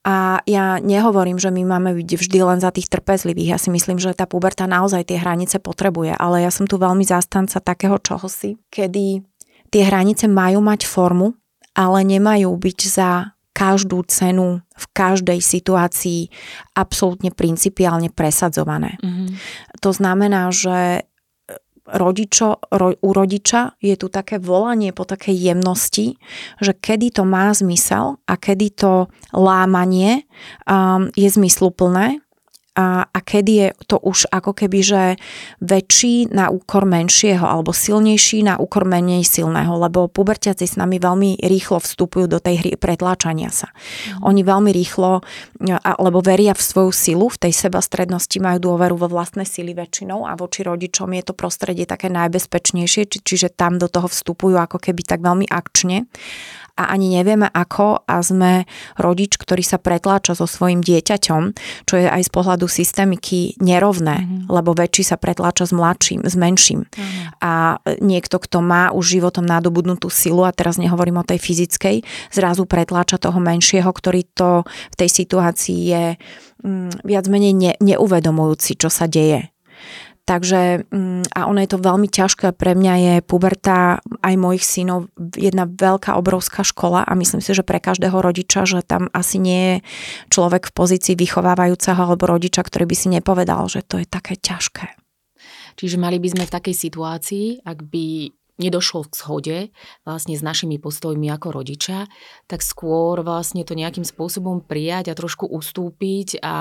a 0.04 0.44
ja 0.44 0.82
nehovorím, 0.84 1.40
že 1.40 1.54
my 1.54 1.64
máme 1.64 1.96
byť 1.96 2.10
vždy 2.20 2.40
len 2.44 2.60
za 2.60 2.74
tých 2.74 2.92
trpezlivých. 2.92 3.56
Ja 3.56 3.60
si 3.62 3.72
myslím, 3.72 3.96
že 3.96 4.12
tá 4.12 4.28
puberta 4.28 4.68
naozaj 4.68 5.08
tie 5.08 5.22
hranice 5.22 5.62
potrebuje, 5.64 6.18
ale 6.20 6.44
ja 6.44 6.52
som 6.52 6.68
tu 6.68 6.76
veľmi 6.76 7.08
zástanca 7.08 7.64
takého 7.64 7.96
čohosi, 7.96 8.60
kedy 8.74 9.24
tie 9.72 9.84
hranice 9.88 10.28
majú 10.28 10.60
mať 10.60 10.84
formu, 10.84 11.38
ale 11.78 12.04
nemajú 12.04 12.50
byť 12.50 12.80
za 12.90 13.39
každú 13.60 14.08
cenu 14.08 14.64
v 14.64 14.86
každej 14.96 15.44
situácii 15.44 16.32
absolútne 16.80 17.36
principiálne 17.36 18.08
presadzované. 18.08 18.96
Mm-hmm. 19.04 19.28
To 19.84 19.92
znamená, 19.92 20.48
že 20.56 21.04
rodičo, 21.92 22.62
ro, 22.72 22.94
u 22.96 23.10
rodiča 23.12 23.76
je 23.82 23.98
tu 24.00 24.08
také 24.08 24.38
volanie 24.40 24.94
po 24.96 25.04
takej 25.04 25.36
jemnosti, 25.36 26.16
že 26.62 26.72
kedy 26.78 27.12
to 27.20 27.28
má 27.28 27.52
zmysel 27.52 28.22
a 28.30 28.34
kedy 28.38 28.78
to 28.78 29.10
lámanie 29.34 30.30
um, 30.70 31.10
je 31.18 31.28
zmysluplné 31.28 32.22
a, 32.80 33.04
a 33.12 33.20
kedy 33.20 33.52
je 33.52 33.68
to 33.92 34.00
už 34.00 34.32
ako 34.32 34.56
keby, 34.56 34.80
že 34.80 35.04
väčší 35.60 36.32
na 36.32 36.48
úkor 36.48 36.88
menšieho 36.88 37.44
alebo 37.44 37.76
silnejší 37.76 38.48
na 38.48 38.56
úkor 38.56 38.88
menej 38.88 39.28
silného, 39.28 39.76
lebo 39.76 40.08
pubertiaci 40.08 40.64
s 40.64 40.80
nami 40.80 40.96
veľmi 40.96 41.44
rýchlo 41.44 41.84
vstupujú 41.84 42.32
do 42.32 42.40
tej 42.40 42.64
hry 42.64 42.72
pretláčania 42.80 43.52
sa. 43.52 43.68
Mm. 43.68 44.24
Oni 44.24 44.42
veľmi 44.48 44.72
rýchlo, 44.72 45.20
lebo 46.00 46.24
veria 46.24 46.56
v 46.56 46.64
svoju 46.64 46.92
silu, 46.96 47.28
v 47.28 47.52
tej 47.52 47.54
sebastrednosti 47.68 48.40
majú 48.40 48.72
dôveru 48.72 48.96
vo 48.96 49.12
vlastné 49.12 49.44
sily 49.44 49.76
väčšinou 49.76 50.24
a 50.24 50.40
voči 50.40 50.64
rodičom 50.64 51.12
je 51.20 51.24
to 51.28 51.34
prostredie 51.36 51.84
také 51.84 52.08
najbezpečnejšie, 52.08 53.12
či, 53.12 53.18
čiže 53.20 53.52
tam 53.52 53.76
do 53.76 53.92
toho 53.92 54.08
vstupujú 54.08 54.56
ako 54.56 54.80
keby 54.80 55.04
tak 55.04 55.20
veľmi 55.20 55.52
akčne 55.52 56.08
a 56.80 56.96
ani 56.96 57.20
nevieme 57.20 57.52
ako 57.52 58.08
a 58.08 58.24
sme 58.24 58.64
rodič, 58.96 59.36
ktorý 59.36 59.60
sa 59.60 59.76
pretláča 59.76 60.32
so 60.32 60.48
svojim 60.48 60.80
dieťaťom, 60.80 61.42
čo 61.84 61.94
je 62.00 62.08
aj 62.08 62.24
z 62.24 62.32
pohľadu 62.32 62.72
systémiky 62.72 63.60
nerovné, 63.60 64.24
mm-hmm. 64.24 64.48
lebo 64.48 64.72
väčší 64.72 65.12
sa 65.12 65.20
pretláča 65.20 65.68
s 65.68 65.76
mladším, 65.76 66.24
s 66.24 66.40
menším. 66.40 66.88
Mm-hmm. 66.88 67.44
A 67.44 67.84
niekto, 68.00 68.40
kto 68.40 68.64
má 68.64 68.96
už 68.96 69.20
životom 69.20 69.44
nadobudnutú 69.44 70.08
silu, 70.08 70.48
a 70.48 70.56
teraz 70.56 70.80
nehovorím 70.80 71.20
o 71.20 71.28
tej 71.28 71.44
fyzickej, 71.44 72.08
zrazu 72.32 72.64
pretláča 72.64 73.20
toho 73.20 73.44
menšieho, 73.44 73.92
ktorý 73.92 74.24
to 74.32 74.64
v 74.64 74.96
tej 74.96 75.10
situácii 75.12 75.80
je 75.92 76.04
mm, 76.64 77.04
viac 77.04 77.26
menej 77.28 77.54
ne, 77.54 77.72
neuvedomujúci, 77.84 78.80
čo 78.80 78.88
sa 78.88 79.12
deje. 79.12 79.52
Takže 80.30 80.86
mm, 80.94 81.34
a 81.34 81.50
ono 81.50 81.58
je 81.66 81.74
to 81.74 81.82
veľmi 81.82 82.06
ťažké. 82.06 82.54
Pre 82.54 82.78
mňa 82.78 82.94
je 83.02 83.14
puberta 83.26 83.98
aj 84.22 84.36
mojich 84.38 84.62
synov 84.62 85.10
jedna 85.18 85.66
veľká, 85.66 86.14
obrovská 86.14 86.62
škola 86.62 87.02
a 87.02 87.18
myslím 87.18 87.42
si, 87.42 87.50
že 87.58 87.66
pre 87.66 87.82
každého 87.82 88.14
rodiča, 88.14 88.70
že 88.70 88.86
tam 88.86 89.10
asi 89.10 89.42
nie 89.42 89.62
je 89.66 89.76
človek 90.30 90.70
v 90.70 90.76
pozícii 90.78 91.18
vychovávajúceho 91.18 91.98
alebo 91.98 92.30
rodiča, 92.30 92.62
ktorý 92.62 92.86
by 92.86 92.96
si 92.96 93.08
nepovedal, 93.10 93.66
že 93.74 93.82
to 93.82 93.98
je 93.98 94.06
také 94.06 94.38
ťažké. 94.38 94.94
Čiže 95.82 95.98
mali 95.98 96.22
by 96.22 96.30
sme 96.38 96.44
v 96.46 96.54
takej 96.54 96.76
situácii, 96.78 97.66
ak 97.66 97.90
by 97.90 98.30
nedošlo 98.62 99.08
k 99.10 99.14
shode 99.16 99.58
vlastne 100.06 100.36
s 100.38 100.46
našimi 100.46 100.78
postojmi 100.78 101.26
ako 101.32 101.58
rodiča, 101.58 102.06
tak 102.46 102.62
skôr 102.62 103.24
vlastne 103.26 103.66
to 103.66 103.74
nejakým 103.74 104.06
spôsobom 104.06 104.62
prijať 104.62 105.10
a 105.10 105.18
trošku 105.18 105.48
ustúpiť 105.48 106.44
a 106.44 106.56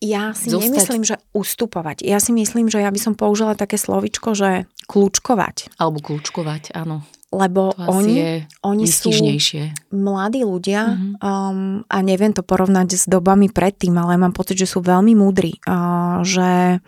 ja 0.00 0.32
si 0.32 0.48
zostať... 0.48 0.64
nemyslím, 0.64 1.04
že 1.04 1.16
ustupovať. 1.36 2.08
Ja 2.08 2.16
si 2.18 2.32
myslím, 2.32 2.72
že 2.72 2.80
ja 2.80 2.88
by 2.88 3.00
som 3.00 3.12
použila 3.12 3.52
také 3.52 3.76
slovičko, 3.76 4.32
že 4.32 4.64
kľúčkovať. 4.88 5.76
Alebo 5.76 6.00
kľúčkovať, 6.00 6.72
áno. 6.72 7.04
Lebo 7.30 7.70
oni, 7.78 8.42
oni 8.66 8.90
sú 8.90 9.14
mladí 9.94 10.42
ľudia 10.42 10.82
mm-hmm. 10.82 11.12
um, 11.22 11.86
a 11.86 11.96
neviem 12.02 12.34
to 12.34 12.42
porovnať 12.42 12.88
s 12.98 13.04
dobami 13.06 13.46
predtým, 13.54 13.94
ale 13.94 14.18
mám 14.18 14.34
pocit, 14.34 14.58
že 14.58 14.66
sú 14.66 14.82
veľmi 14.82 15.14
múdri. 15.14 15.54
Uh, 15.62 16.26
že 16.26 16.82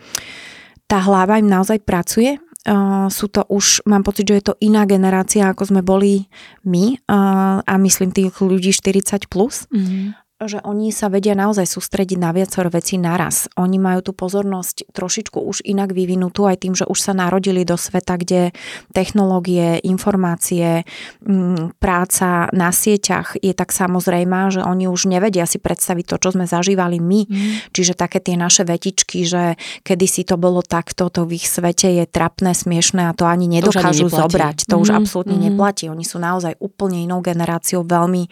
tá 0.91 0.99
hlava 0.99 1.39
im 1.39 1.47
naozaj 1.47 1.87
pracuje. 1.87 2.43
Uh, 2.67 3.07
sú 3.07 3.31
to 3.31 3.47
už, 3.47 3.87
mám 3.87 4.03
pocit, 4.03 4.27
že 4.27 4.43
je 4.43 4.45
to 4.51 4.59
iná 4.59 4.83
generácia, 4.83 5.47
ako 5.47 5.71
sme 5.71 5.83
boli 5.85 6.27
my 6.67 6.99
uh, 7.07 7.63
a 7.63 7.75
myslím 7.79 8.11
tých 8.11 8.35
ľudí 8.43 8.75
40+. 8.75 9.31
Plus. 9.31 9.71
Mm-hmm 9.71 10.23
že 10.51 10.59
oni 10.65 10.91
sa 10.91 11.09
vedia 11.13 11.33
naozaj 11.33 11.65
sústrediť 11.65 12.19
na 12.19 12.35
viacero 12.35 12.69
vecí 12.69 12.99
naraz. 12.99 13.47
Oni 13.55 13.79
majú 13.79 14.11
tú 14.11 14.13
pozornosť 14.13 14.93
trošičku 14.93 15.39
už 15.39 15.65
inak 15.65 15.95
vyvinutú 15.95 16.47
aj 16.49 16.67
tým, 16.67 16.75
že 16.77 16.89
už 16.89 16.99
sa 16.99 17.13
narodili 17.15 17.63
do 17.63 17.79
sveta, 17.79 18.19
kde 18.19 18.51
technológie, 18.93 19.79
informácie, 19.87 20.85
mm, 21.23 21.79
práca 21.79 22.51
na 22.53 22.75
sieťach 22.75 23.39
je 23.39 23.55
tak 23.55 23.71
samozrejmá, 23.71 24.51
že 24.51 24.61
oni 24.65 24.91
už 24.91 25.07
nevedia 25.07 25.47
si 25.47 25.63
predstaviť 25.63 26.05
to, 26.09 26.17
čo 26.19 26.29
sme 26.35 26.45
zažívali 26.49 26.99
my. 26.99 27.21
Mm. 27.29 27.53
Čiže 27.71 27.95
také 27.95 28.19
tie 28.19 28.35
naše 28.35 28.67
vetičky, 28.67 29.25
že 29.25 29.57
kedysi 29.87 30.27
to 30.27 30.37
bolo 30.37 30.61
takto, 30.61 31.09
to 31.09 31.25
v 31.25 31.39
ich 31.39 31.47
svete 31.47 31.89
je 32.03 32.05
trapné, 32.09 32.57
smiešné 32.57 33.09
a 33.09 33.17
to 33.17 33.29
ani 33.29 33.47
nedokážu 33.47 34.11
to 34.11 34.17
ani 34.17 34.21
zobrať. 34.27 34.57
To 34.69 34.77
mm. 34.79 34.83
už 34.83 34.91
absolútne 34.93 35.37
mm. 35.39 35.45
neplatí. 35.51 35.87
Oni 35.87 36.03
sú 36.03 36.19
naozaj 36.19 36.59
úplne 36.59 37.05
inou 37.05 37.23
generáciou, 37.23 37.87
veľmi 37.87 38.27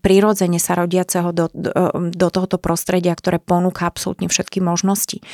prirodzene 0.00 0.60
sa 0.60 0.78
rodiaceho 0.78 1.31
do, 1.32 1.48
do, 1.50 1.72
do 2.12 2.28
tohoto 2.28 2.60
prostredia, 2.60 3.16
ktoré 3.16 3.40
ponúka 3.40 3.88
absolútne 3.88 4.28
všetky 4.28 4.60
možnosti. 4.60 5.24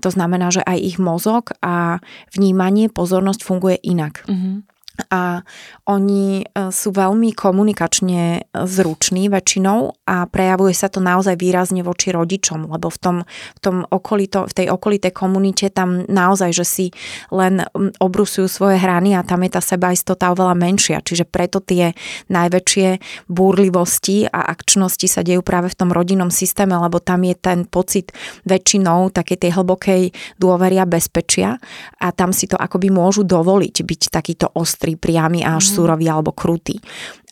To 0.00 0.08
znamená, 0.08 0.54
že 0.54 0.62
aj 0.62 0.78
ich 0.78 0.96
mozog 0.96 1.52
a 1.60 2.00
vnímanie, 2.32 2.88
pozornosť 2.88 3.40
funguje 3.44 3.76
inak. 3.82 4.24
Mm-hmm 4.24 4.77
a 5.06 5.46
oni 5.86 6.42
e, 6.42 6.74
sú 6.74 6.90
veľmi 6.90 7.30
komunikačne 7.32 8.50
zruční 8.52 9.30
väčšinou 9.30 9.94
a 10.04 10.26
prejavuje 10.26 10.74
sa 10.74 10.90
to 10.90 10.98
naozaj 10.98 11.38
výrazne 11.38 11.86
voči 11.86 12.10
rodičom, 12.10 12.66
lebo 12.66 12.90
v, 12.90 12.98
tom, 12.98 13.16
v, 13.26 13.60
tom 13.62 13.76
okolito, 13.86 14.50
v 14.50 14.52
tej 14.52 14.66
okolitej 14.74 15.14
komunite 15.14 15.70
tam 15.70 16.02
naozaj, 16.06 16.50
že 16.52 16.66
si 16.66 16.86
len 17.30 17.62
obrusujú 18.02 18.50
svoje 18.50 18.76
hrany 18.82 19.14
a 19.14 19.22
tam 19.22 19.42
je 19.46 19.54
tá 19.54 19.62
sebaistota 19.62 20.34
oveľa 20.34 20.58
menšia, 20.58 20.98
čiže 21.00 21.24
preto 21.24 21.62
tie 21.62 21.94
najväčšie 22.28 22.88
búrlivosti 23.30 24.28
a 24.28 24.50
akčnosti 24.50 25.06
sa 25.08 25.22
dejú 25.22 25.40
práve 25.46 25.70
v 25.72 25.78
tom 25.78 25.90
rodinnom 25.94 26.28
systéme, 26.28 26.76
lebo 26.76 27.00
tam 27.00 27.22
je 27.24 27.34
ten 27.38 27.64
pocit 27.64 28.10
väčšinou 28.44 29.14
také 29.14 29.38
tej 29.40 29.56
hlbokej 29.56 30.12
dôvery 30.36 30.76
a 30.82 30.86
bezpečia 30.88 31.56
a 31.96 32.06
tam 32.12 32.34
si 32.34 32.50
to 32.50 32.60
akoby 32.60 32.92
môžu 32.92 33.24
dovoliť 33.24 33.76
byť 33.82 34.02
takýto 34.12 34.46
ostrý 34.52 34.87
ostrý, 34.88 34.96
priamy 34.96 35.44
a 35.44 35.60
až 35.60 35.68
mm. 35.68 35.74
súrový 35.76 36.06
alebo 36.08 36.32
krutý. 36.32 36.80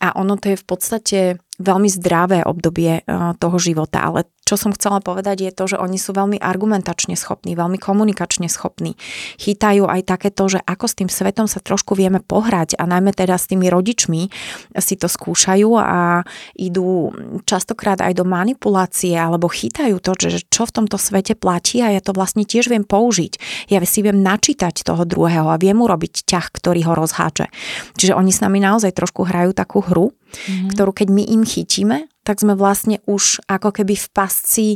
A 0.05 0.13
ono 0.21 0.37
to 0.37 0.53
je 0.53 0.57
v 0.61 0.65
podstate 0.65 1.19
veľmi 1.57 1.89
zdravé 1.89 2.45
obdobie 2.45 3.01
eh, 3.01 3.33
toho 3.41 3.57
života, 3.57 4.05
ale 4.05 4.29
čo 4.47 4.55
som 4.55 4.71
chcela 4.71 5.03
povedať 5.03 5.43
je 5.43 5.51
to, 5.51 5.75
že 5.75 5.77
oni 5.77 5.99
sú 5.99 6.15
veľmi 6.15 6.39
argumentačne 6.39 7.19
schopní, 7.19 7.59
veľmi 7.59 7.75
komunikačne 7.75 8.47
schopní. 8.47 8.95
Chytajú 9.35 9.83
aj 9.83 10.07
takéto, 10.07 10.47
že 10.47 10.63
ako 10.63 10.87
s 10.87 10.95
tým 10.95 11.09
svetom 11.11 11.51
sa 11.51 11.59
trošku 11.59 11.99
vieme 11.99 12.23
pohrať 12.23 12.79
a 12.79 12.87
najmä 12.87 13.11
teda 13.11 13.35
s 13.35 13.51
tými 13.51 13.67
rodičmi 13.67 14.31
si 14.79 14.95
to 14.95 15.11
skúšajú 15.11 15.75
a 15.75 16.23
idú 16.55 17.11
častokrát 17.43 17.99
aj 17.99 18.15
do 18.15 18.23
manipulácie 18.23 19.19
alebo 19.19 19.51
chytajú 19.51 19.99
to, 19.99 20.15
že 20.15 20.47
čo 20.47 20.63
v 20.63 20.75
tomto 20.79 20.95
svete 20.95 21.35
platí 21.35 21.83
a 21.83 21.91
ja 21.91 21.99
to 21.99 22.15
vlastne 22.15 22.47
tiež 22.47 22.71
viem 22.71 22.87
použiť. 22.87 23.67
Ja 23.67 23.83
si 23.83 23.99
viem 23.99 24.23
načítať 24.23 24.87
toho 24.87 25.03
druhého 25.03 25.51
a 25.51 25.59
viem 25.59 25.75
urobiť 25.75 26.23
ťah, 26.23 26.47
ktorý 26.55 26.87
ho 26.87 26.93
rozháče. 26.95 27.51
Čiže 27.99 28.15
oni 28.15 28.31
s 28.31 28.39
nami 28.39 28.63
naozaj 28.63 28.95
trošku 28.95 29.27
hrajú 29.27 29.51
takú 29.51 29.83
hru, 29.83 30.15
mm-hmm. 30.15 30.71
ktorú 30.71 30.91
keď 30.95 31.07
my 31.11 31.23
im 31.35 31.43
chytíme, 31.43 32.07
tak 32.27 32.43
sme 32.43 32.59
vlastne 32.59 32.99
už 33.07 33.39
ako 33.47 33.71
keby 33.71 33.95
v 33.95 34.07
pasci 34.11 34.67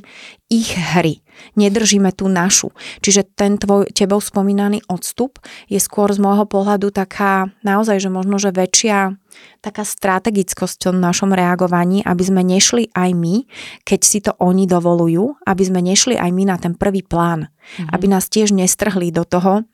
ich 0.48 0.72
hry. 0.72 1.20
Nedržíme 1.60 2.16
tú 2.16 2.32
našu. 2.32 2.72
Čiže 3.04 3.28
ten 3.36 3.60
tvoj 3.60 3.92
tebou 3.92 4.24
spomínaný 4.24 4.88
odstup 4.88 5.44
je 5.68 5.76
skôr 5.84 6.08
z 6.16 6.24
môjho 6.24 6.48
pohľadu 6.48 6.96
taká 6.96 7.52
naozaj, 7.68 8.00
že 8.00 8.08
možno, 8.08 8.40
že 8.40 8.56
väčšia 8.56 9.20
taká 9.60 9.84
strategickosť 9.84 10.96
v 10.96 11.04
našom 11.04 11.36
reagovaní, 11.36 12.00
aby 12.08 12.24
sme 12.24 12.40
nešli 12.40 12.88
aj 12.96 13.10
my, 13.12 13.44
keď 13.84 14.00
si 14.00 14.24
to 14.24 14.32
oni 14.40 14.64
dovolujú, 14.64 15.44
aby 15.44 15.64
sme 15.68 15.84
nešli 15.84 16.16
aj 16.16 16.32
my 16.32 16.44
na 16.48 16.56
ten 16.56 16.72
prvý 16.72 17.04
plán. 17.04 17.52
Mm-hmm. 17.52 17.92
Aby 17.92 18.06
nás 18.08 18.32
tiež 18.32 18.56
nestrhli 18.56 19.12
do 19.12 19.28
toho, 19.28 19.68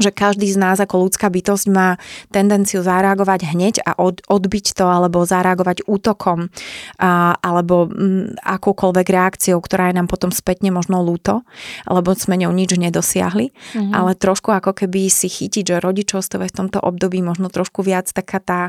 že 0.00 0.10
každý 0.10 0.48
z 0.48 0.58
nás 0.58 0.80
ako 0.80 1.06
ľudská 1.06 1.28
bytosť 1.28 1.66
má 1.70 2.00
tendenciu 2.32 2.80
zareagovať 2.80 3.52
hneď 3.52 3.74
a 3.84 3.94
od, 4.00 4.24
odbiť 4.26 4.74
to 4.74 4.88
alebo 4.88 5.22
zareagovať 5.22 5.84
útokom 5.84 6.48
a, 6.96 7.36
alebo 7.38 7.86
m, 7.86 7.92
mm, 7.92 8.24
akúkoľvek 8.40 9.06
reakciou, 9.06 9.60
ktorá 9.60 9.92
je 9.92 9.98
nám 10.00 10.08
potom 10.08 10.32
spätne 10.32 10.72
možno 10.72 11.04
lúto, 11.04 11.44
lebo 11.84 12.16
sme 12.16 12.40
ňou 12.40 12.50
nič 12.56 12.74
nedosiahli, 12.74 13.52
mm-hmm. 13.52 13.92
ale 13.92 14.16
trošku 14.16 14.50
ako 14.50 14.72
keby 14.72 15.12
si 15.12 15.28
chytiť, 15.28 15.76
že 15.76 15.84
rodičovstvo 15.84 16.42
je 16.42 16.50
v 16.50 16.58
tomto 16.64 16.80
období 16.80 17.20
možno 17.20 17.52
trošku 17.52 17.84
viac 17.84 18.08
taká 18.08 18.40
tá 18.40 18.60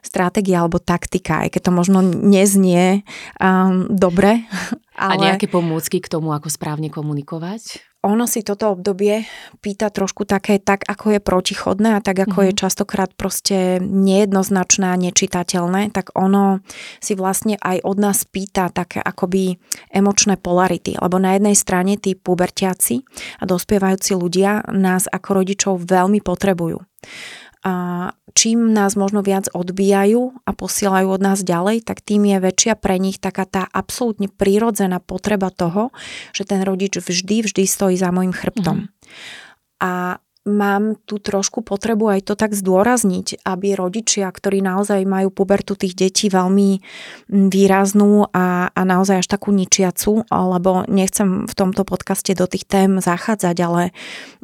stratégia 0.00 0.64
alebo 0.64 0.80
taktika, 0.80 1.44
aj 1.44 1.54
keď 1.54 1.62
to 1.68 1.72
možno 1.72 2.00
neznie 2.02 3.04
um, 3.38 3.86
dobre, 3.92 4.48
Ale... 4.98 5.14
A 5.14 5.24
nejaké 5.32 5.46
pomôcky 5.46 6.02
k 6.02 6.10
tomu, 6.10 6.34
ako 6.34 6.50
správne 6.50 6.90
komunikovať? 6.90 7.88
ono 7.98 8.30
si 8.30 8.46
toto 8.46 8.70
obdobie 8.70 9.26
pýta 9.58 9.90
trošku 9.90 10.22
také, 10.22 10.62
tak 10.62 10.86
ako 10.86 11.18
je 11.18 11.20
protichodné 11.20 11.98
a 11.98 12.00
tak 12.00 12.30
ako 12.30 12.46
mm-hmm. 12.46 12.54
je 12.54 12.60
častokrát 12.62 13.10
proste 13.18 13.82
nejednoznačné 13.82 14.94
a 14.94 15.00
nečitateľné, 15.00 15.90
tak 15.90 16.14
ono 16.14 16.62
si 17.02 17.18
vlastne 17.18 17.58
aj 17.58 17.82
od 17.82 17.96
nás 17.98 18.22
pýta 18.22 18.70
také 18.70 19.02
akoby 19.02 19.58
emočné 19.90 20.38
polarity. 20.38 20.94
Lebo 20.94 21.18
na 21.18 21.34
jednej 21.34 21.58
strane 21.58 21.98
tí 21.98 22.14
pubertiaci 22.14 23.02
a 23.42 23.44
dospievajúci 23.50 24.14
ľudia 24.14 24.62
nás 24.70 25.10
ako 25.10 25.42
rodičov 25.42 25.82
veľmi 25.82 26.22
potrebujú 26.22 26.78
a 27.66 27.74
čím 28.38 28.70
nás 28.70 28.94
možno 28.94 29.18
viac 29.18 29.50
odbijajú 29.50 30.46
a 30.46 30.50
posielajú 30.54 31.10
od 31.10 31.22
nás 31.22 31.42
ďalej, 31.42 31.82
tak 31.82 32.06
tým 32.06 32.30
je 32.30 32.38
väčšia 32.38 32.78
pre 32.78 33.02
nich 33.02 33.18
taká 33.18 33.50
tá 33.50 33.66
absolútne 33.66 34.30
prírodzená 34.30 35.02
potreba 35.02 35.50
toho, 35.50 35.90
že 36.30 36.46
ten 36.46 36.62
rodič 36.62 36.94
vždy, 37.02 37.50
vždy 37.50 37.62
stojí 37.66 37.98
za 37.98 38.14
môjim 38.14 38.30
chrbtom. 38.30 38.86
Mm. 38.86 38.88
A 39.82 40.22
mám 40.48 40.96
tu 41.04 41.20
trošku 41.20 41.60
potrebu 41.60 42.18
aj 42.18 42.32
to 42.32 42.34
tak 42.34 42.56
zdôrazniť, 42.56 43.44
aby 43.44 43.76
rodičia, 43.76 44.26
ktorí 44.32 44.64
naozaj 44.64 45.04
majú 45.04 45.28
pubertu 45.30 45.76
tých 45.76 45.94
detí 45.94 46.26
veľmi 46.32 46.80
výraznú 47.28 48.32
a, 48.32 48.72
a 48.72 48.80
naozaj 48.82 49.22
až 49.22 49.28
takú 49.28 49.52
ničiacu, 49.52 50.24
lebo 50.28 50.88
nechcem 50.88 51.44
v 51.44 51.54
tomto 51.54 51.84
podcaste 51.84 52.32
do 52.32 52.48
tých 52.48 52.64
tém 52.64 52.98
zachádzať, 52.98 53.56
ale 53.60 53.82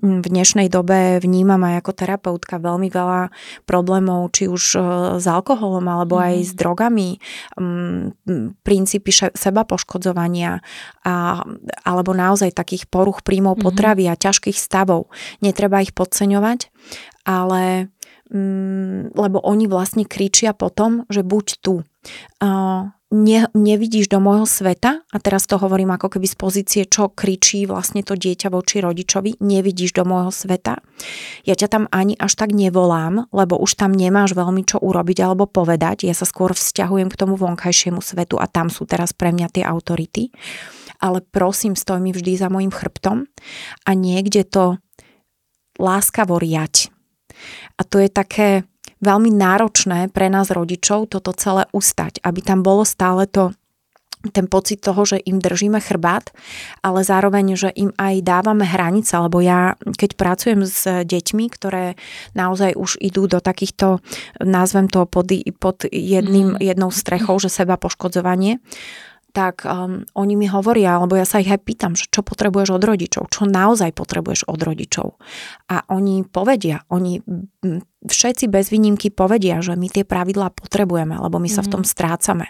v 0.05 0.27
dnešnej 0.27 0.69
dobe 0.69 1.19
vnímam 1.25 1.61
aj 1.65 1.81
ako 1.81 1.93
terapeutka 1.97 2.61
veľmi 2.61 2.93
veľa 2.93 3.33
problémov, 3.65 4.31
či 4.37 4.47
už 4.47 4.63
e, 4.77 4.79
s 5.17 5.27
alkoholom 5.27 5.89
alebo 5.89 6.21
aj 6.21 6.35
s 6.45 6.53
mhm. 6.53 6.59
drogami, 6.61 7.09
princípy 8.63 9.11
seba 9.33 9.63
poškodzovania 9.65 10.61
a, 11.05 11.41
alebo 11.87 12.13
naozaj 12.13 12.53
takých 12.53 12.85
poruch 12.91 13.25
príjmov 13.25 13.57
mm-hmm. 13.57 13.67
potravy 13.71 14.05
a 14.11 14.19
ťažkých 14.19 14.59
stavov. 14.59 15.09
Netreba 15.41 15.81
ich 15.81 15.94
podceňovať, 15.95 16.69
ale 17.25 17.95
mm, 18.35 19.15
lebo 19.15 19.39
oni 19.41 19.71
vlastne 19.71 20.05
kričia 20.05 20.53
potom, 20.53 21.07
že 21.09 21.23
buď 21.23 21.47
tu. 21.63 21.87
Uh, 22.43 22.93
ne, 23.15 23.47
nevidíš 23.55 24.11
do 24.11 24.19
môjho 24.19 24.45
sveta, 24.45 25.07
a 25.07 25.17
teraz 25.23 25.47
to 25.47 25.57
hovorím 25.57 25.95
ako 25.95 26.19
keby 26.19 26.27
z 26.27 26.37
pozície, 26.37 26.83
čo 26.85 27.15
kričí 27.15 27.65
vlastne 27.65 28.03
to 28.03 28.19
dieťa 28.19 28.51
voči 28.51 28.83
rodičovi, 28.83 29.39
nevidíš 29.39 29.95
do 29.95 30.03
môjho 30.03 30.35
sveta. 30.35 30.83
Ja 31.47 31.55
ťa 31.55 31.69
tam 31.71 31.85
ani 31.95 32.19
až 32.19 32.35
tak 32.35 32.51
nevolám, 32.51 33.31
lebo 33.31 33.55
už 33.57 33.79
tam 33.79 33.95
nemáš 33.95 34.35
veľmi 34.35 34.67
čo 34.67 34.83
urobiť 34.83 35.23
alebo 35.23 35.47
povedať. 35.47 36.11
Ja 36.11 36.13
sa 36.13 36.27
skôr 36.27 36.53
vzťahujem 36.53 37.09
k 37.09 37.19
tomu 37.19 37.39
vonkajšiemu 37.39 38.03
svetu 38.03 38.37
a 38.43 38.51
tam 38.51 38.69
sú 38.69 38.85
teraz 38.85 39.15
pre 39.15 39.31
mňa 39.31 39.49
tie 39.55 39.65
autority. 39.65 40.35
Ale 40.99 41.21
prosím, 41.21 41.79
stoj 41.79 42.01
mi 42.01 42.11
vždy 42.11 42.39
za 42.39 42.49
môjim 42.51 42.73
chrbtom 42.73 43.29
a 43.85 43.91
niekde 43.93 44.43
to 44.47 44.83
láskavo 45.79 46.39
riať. 46.39 46.91
A 47.79 47.83
to 47.83 47.99
je 47.99 48.11
také 48.11 48.63
veľmi 49.05 49.29
náročné 49.35 50.09
pre 50.15 50.33
nás 50.33 50.49
rodičov 50.49 51.13
toto 51.13 51.35
celé 51.37 51.69
ustať, 51.75 52.25
aby 52.25 52.41
tam 52.41 52.65
bolo 52.65 52.87
stále 52.89 53.29
to 53.29 53.53
ten 54.33 54.49
pocit 54.49 54.81
toho, 54.81 55.05
že 55.05 55.21
im 55.21 55.37
držíme 55.37 55.77
chrbát, 55.85 56.33
ale 56.81 57.05
zároveň, 57.05 57.61
že 57.61 57.71
im 57.77 57.93
aj 58.01 58.25
dávame 58.25 58.65
hranice, 58.65 59.13
lebo 59.21 59.45
ja, 59.45 59.77
keď 59.85 60.17
pracujem 60.17 60.65
s 60.65 60.89
deťmi, 61.05 61.45
ktoré 61.53 61.99
naozaj 62.33 62.73
už 62.73 62.97
idú 63.05 63.29
do 63.29 63.45
takýchto, 63.45 64.01
nazvem 64.41 64.89
to 64.89 65.05
pod, 65.05 65.29
pod 65.61 65.85
jedným, 65.93 66.57
mm. 66.57 66.61
jednou 66.65 66.89
strechou, 66.89 67.37
že 67.37 67.53
seba 67.53 67.77
poškodzovanie, 67.77 68.65
tak 69.35 69.67
um, 69.67 70.07
oni 70.15 70.35
mi 70.39 70.47
hovoria, 70.47 70.95
alebo 70.95 71.19
ja 71.19 71.27
sa 71.27 71.43
ich 71.43 71.51
aj 71.51 71.67
pýtam, 71.67 71.99
že 71.99 72.07
čo 72.07 72.23
potrebuješ 72.23 72.79
od 72.79 72.87
rodičov, 72.87 73.35
čo 73.35 73.51
naozaj 73.51 73.91
potrebuješ 73.91 74.47
od 74.47 74.63
rodičov. 74.63 75.19
A 75.75 75.83
oni 75.91 76.23
povedia, 76.23 76.87
oni 76.87 77.19
všetci 78.05 78.53
bez 78.53 78.69
výnimky 78.69 79.09
povedia, 79.09 79.65
že 79.65 79.75
my 79.75 79.89
tie 79.89 80.05
pravidlá 80.05 80.53
potrebujeme, 80.53 81.17
lebo 81.17 81.41
my 81.41 81.49
sa 81.49 81.65
mm. 81.65 81.67
v 81.67 81.73
tom 81.73 81.83
mhm. 81.85 81.91
strácame. 81.91 82.47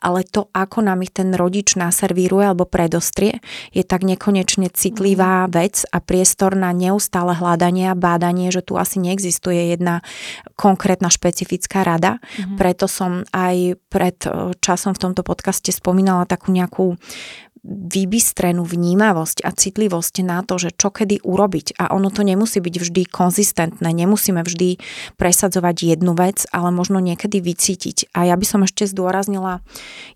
Ale 0.00 0.24
to, 0.28 0.52
ako 0.52 0.84
nám 0.84 1.00
ich 1.04 1.12
ten 1.12 1.32
rodič 1.32 1.74
naservíruje 1.74 2.52
alebo 2.52 2.68
predostrie, 2.68 3.40
je 3.72 3.82
tak 3.82 4.04
nekonečne 4.04 4.68
citlivá 4.72 5.48
mm. 5.48 5.50
vec 5.56 5.84
a 5.88 5.98
priestor 5.98 6.54
na 6.54 6.70
neustále 6.76 7.32
hľadanie 7.32 7.90
a 7.90 7.98
bádanie, 7.98 8.52
že 8.52 8.60
tu 8.60 8.76
asi 8.76 9.00
neexistuje 9.00 9.72
jedna 9.72 10.04
konkrétna 10.54 11.08
špecifická 11.08 11.82
rada. 11.82 12.20
Mm. 12.36 12.56
Preto 12.60 12.84
som 12.86 13.24
aj 13.32 13.80
pred 13.88 14.16
eh, 14.28 14.52
časom 14.60 14.92
v 14.92 15.02
tomto 15.08 15.24
podcaste 15.24 15.72
spomínala 15.72 16.28
takú 16.28 16.52
nejakú 16.52 17.00
vybystrenú 17.66 18.64
vnímavosť 18.64 19.44
a 19.44 19.52
citlivosť 19.52 20.24
na 20.24 20.40
to, 20.40 20.56
že 20.56 20.72
čo 20.76 20.88
kedy 20.88 21.20
urobiť. 21.20 21.76
A 21.76 21.92
ono 21.92 22.08
to 22.08 22.24
nemusí 22.24 22.56
byť 22.56 22.74
vždy 22.80 23.02
konzistentné, 23.04 23.88
nemusíme 23.92 24.40
vždy 24.40 24.80
presadzovať 25.20 25.96
jednu 25.96 26.16
vec, 26.16 26.48
ale 26.56 26.72
možno 26.72 27.04
niekedy 27.04 27.44
vycítiť. 27.44 28.16
A 28.16 28.32
ja 28.32 28.34
by 28.40 28.46
som 28.48 28.64
ešte 28.64 28.88
zdôraznila 28.88 29.60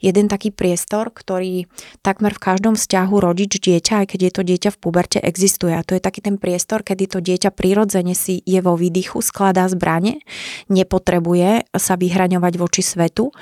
jeden 0.00 0.32
taký 0.32 0.48
priestor, 0.48 1.12
ktorý 1.12 1.68
takmer 2.00 2.32
v 2.32 2.44
každom 2.44 2.74
vzťahu 2.80 3.14
rodič-dieťa, 3.20 4.04
aj 4.04 4.06
keď 4.16 4.20
je 4.24 4.32
to 4.32 4.42
dieťa 4.42 4.70
v 4.72 4.80
puberte, 4.80 5.18
existuje. 5.20 5.76
A 5.76 5.84
to 5.84 5.92
je 5.92 6.02
taký 6.02 6.24
ten 6.24 6.40
priestor, 6.40 6.80
kedy 6.80 7.12
to 7.12 7.18
dieťa 7.20 7.52
prirodzene 7.52 8.16
si 8.16 8.40
je 8.48 8.60
vo 8.64 8.74
výdychu, 8.74 9.20
skladá 9.20 9.68
zbranie, 9.68 10.24
nepotrebuje 10.72 11.68
sa 11.76 11.94
vyhraňovať 12.00 12.54
voči 12.56 12.80
svetu 12.80 13.36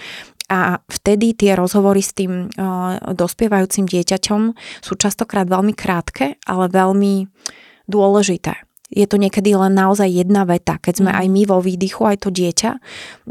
a 0.53 0.85
vtedy 0.85 1.33
tie 1.33 1.57
rozhovory 1.57 2.05
s 2.05 2.13
tým 2.13 2.53
uh, 2.53 3.01
dospievajúcim 3.17 3.89
dieťaťom 3.89 4.43
sú 4.85 4.93
častokrát 5.01 5.49
veľmi 5.49 5.73
krátke, 5.73 6.37
ale 6.45 6.69
veľmi 6.69 7.25
dôležité. 7.89 8.61
Je 8.93 9.09
to 9.09 9.17
niekedy 9.17 9.57
len 9.57 9.73
naozaj 9.73 10.05
jedna 10.05 10.45
veta. 10.45 10.77
Keď 10.77 10.95
sme 11.01 11.11
mm. 11.17 11.17
aj 11.17 11.27
my 11.33 11.43
vo 11.49 11.59
výdychu, 11.65 12.05
aj 12.05 12.29
to 12.29 12.29
dieťa, 12.29 12.71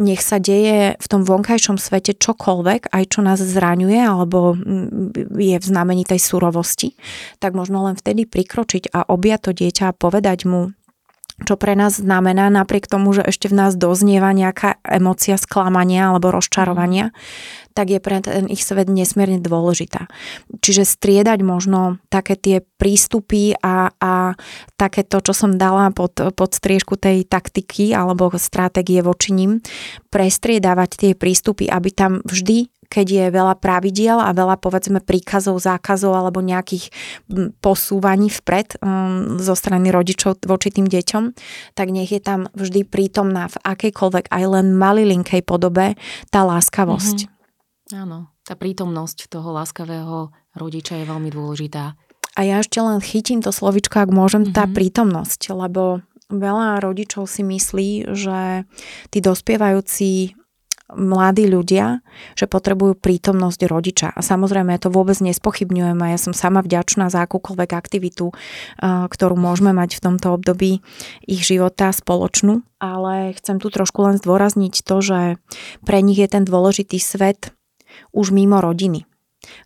nech 0.02 0.18
sa 0.26 0.42
deje 0.42 0.98
v 0.98 1.06
tom 1.06 1.22
vonkajšom 1.22 1.78
svete 1.78 2.18
čokoľvek, 2.18 2.90
aj 2.90 3.04
čo 3.06 3.22
nás 3.22 3.38
zraňuje 3.38 4.02
alebo 4.02 4.58
mm, 4.58 5.38
je 5.38 5.58
v 5.62 5.66
znamení 5.66 6.02
tej 6.10 6.18
surovosti, 6.18 6.98
tak 7.38 7.54
možno 7.54 7.86
len 7.86 7.94
vtedy 7.94 8.26
prikročiť 8.26 8.90
a 8.98 9.06
objať 9.06 9.40
to 9.46 9.52
dieťa 9.54 9.94
a 9.94 9.98
povedať 9.98 10.50
mu 10.50 10.74
čo 11.46 11.58
pre 11.58 11.74
nás 11.74 11.98
znamená, 11.98 12.50
napriek 12.54 12.86
tomu, 12.86 13.14
že 13.14 13.26
ešte 13.26 13.50
v 13.50 13.58
nás 13.58 13.74
doznieva 13.74 14.32
nejaká 14.32 14.82
emocia 14.86 15.36
sklamania 15.40 16.14
alebo 16.14 16.30
rozčarovania, 16.30 17.14
tak 17.74 17.92
je 17.92 18.00
pre 18.04 18.22
ten 18.22 18.48
ich 18.48 18.64
svet 18.64 18.92
nesmierne 18.92 19.42
dôležitá. 19.42 20.12
Čiže 20.62 20.84
striedať 20.88 21.40
možno 21.42 21.98
také 22.12 22.38
tie 22.38 22.58
prístupy 22.78 23.56
a, 23.60 23.94
a 23.98 24.36
také 24.78 25.04
to, 25.08 25.22
čo 25.22 25.34
som 25.34 25.58
dala 25.58 25.90
pod, 25.96 26.16
pod 26.34 26.52
striežku 26.52 26.98
tej 26.98 27.26
taktiky 27.26 27.94
alebo 27.96 28.32
stratégie 28.38 29.02
voči 29.02 29.34
ním, 29.34 29.64
prestriedávať 30.14 30.90
tie 30.98 31.12
prístupy, 31.14 31.68
aby 31.70 31.90
tam 31.94 32.20
vždy 32.28 32.72
keď 32.92 33.08
je 33.08 33.26
veľa 33.32 33.56
pravidiel 33.56 34.20
a 34.20 34.36
veľa 34.36 34.60
povedzme 34.60 35.00
príkazov, 35.00 35.64
zákazov 35.64 36.12
alebo 36.12 36.44
nejakých 36.44 36.92
posúvaní 37.64 38.28
vpred 38.28 38.76
um, 38.84 39.40
zo 39.40 39.56
strany 39.56 39.96
rodičov 39.96 40.44
voči 40.44 40.76
tým 40.76 40.92
deťom, 40.92 41.24
tak 41.72 41.88
nech 41.96 42.12
je 42.12 42.20
tam 42.20 42.52
vždy 42.52 42.84
prítomná 42.84 43.48
v 43.48 43.56
akejkoľvek 43.64 44.28
aj 44.28 44.44
len 44.44 44.76
malilinkej 44.76 45.40
podobe 45.48 45.96
tá 46.28 46.44
láskavosť. 46.44 47.32
Mm-hmm. 47.32 47.40
Áno, 47.92 48.32
tá 48.48 48.56
prítomnosť 48.56 49.28
toho 49.28 49.52
láskavého 49.52 50.32
rodiča 50.56 51.00
je 51.00 51.06
veľmi 51.06 51.30
dôležitá. 51.32 51.96
A 52.36 52.40
ja 52.48 52.64
ešte 52.64 52.80
len 52.80 53.04
chytím 53.04 53.44
to 53.44 53.52
slovičko, 53.52 54.08
ak 54.08 54.12
môžem, 54.12 54.48
mm-hmm. 54.48 54.56
tá 54.56 54.64
mhm. 54.68 54.74
prítomnosť, 54.76 55.42
lebo 55.52 56.00
veľa 56.32 56.80
rodičov 56.80 57.28
si 57.28 57.44
myslí, 57.44 58.16
že 58.16 58.64
tí 59.12 59.20
dospievajúci 59.20 60.40
mladí 60.92 61.48
ľudia, 61.48 62.04
že 62.36 62.52
potrebujú 62.52 63.00
prítomnosť 63.00 63.60
rodiča. 63.64 64.08
A 64.12 64.20
samozrejme, 64.20 64.76
ja 64.76 64.84
to 64.84 64.92
vôbec 64.92 65.16
nespochybňujem 65.24 65.96
a 66.04 66.12
ja 66.12 66.20
som 66.20 66.36
sama 66.36 66.60
vďačná 66.60 67.08
za 67.08 67.24
akúkoľvek 67.24 67.72
aktivitu, 67.72 68.36
ktorú 68.84 69.36
môžeme 69.40 69.72
mať 69.72 69.96
v 70.00 70.04
tomto 70.04 70.36
období 70.36 70.84
ich 71.24 71.42
života 71.48 71.96
spoločnú. 71.96 72.68
Ale 72.84 73.32
chcem 73.40 73.64
tu 73.64 73.72
trošku 73.72 74.04
len 74.04 74.20
zdôrazniť 74.20 74.84
to, 74.84 74.98
že 75.00 75.20
pre 75.88 76.04
nich 76.04 76.20
je 76.20 76.28
ten 76.28 76.44
dôležitý 76.44 77.00
svet 77.00 77.56
už 78.12 78.32
mimo 78.36 78.60
rodiny. 78.60 79.06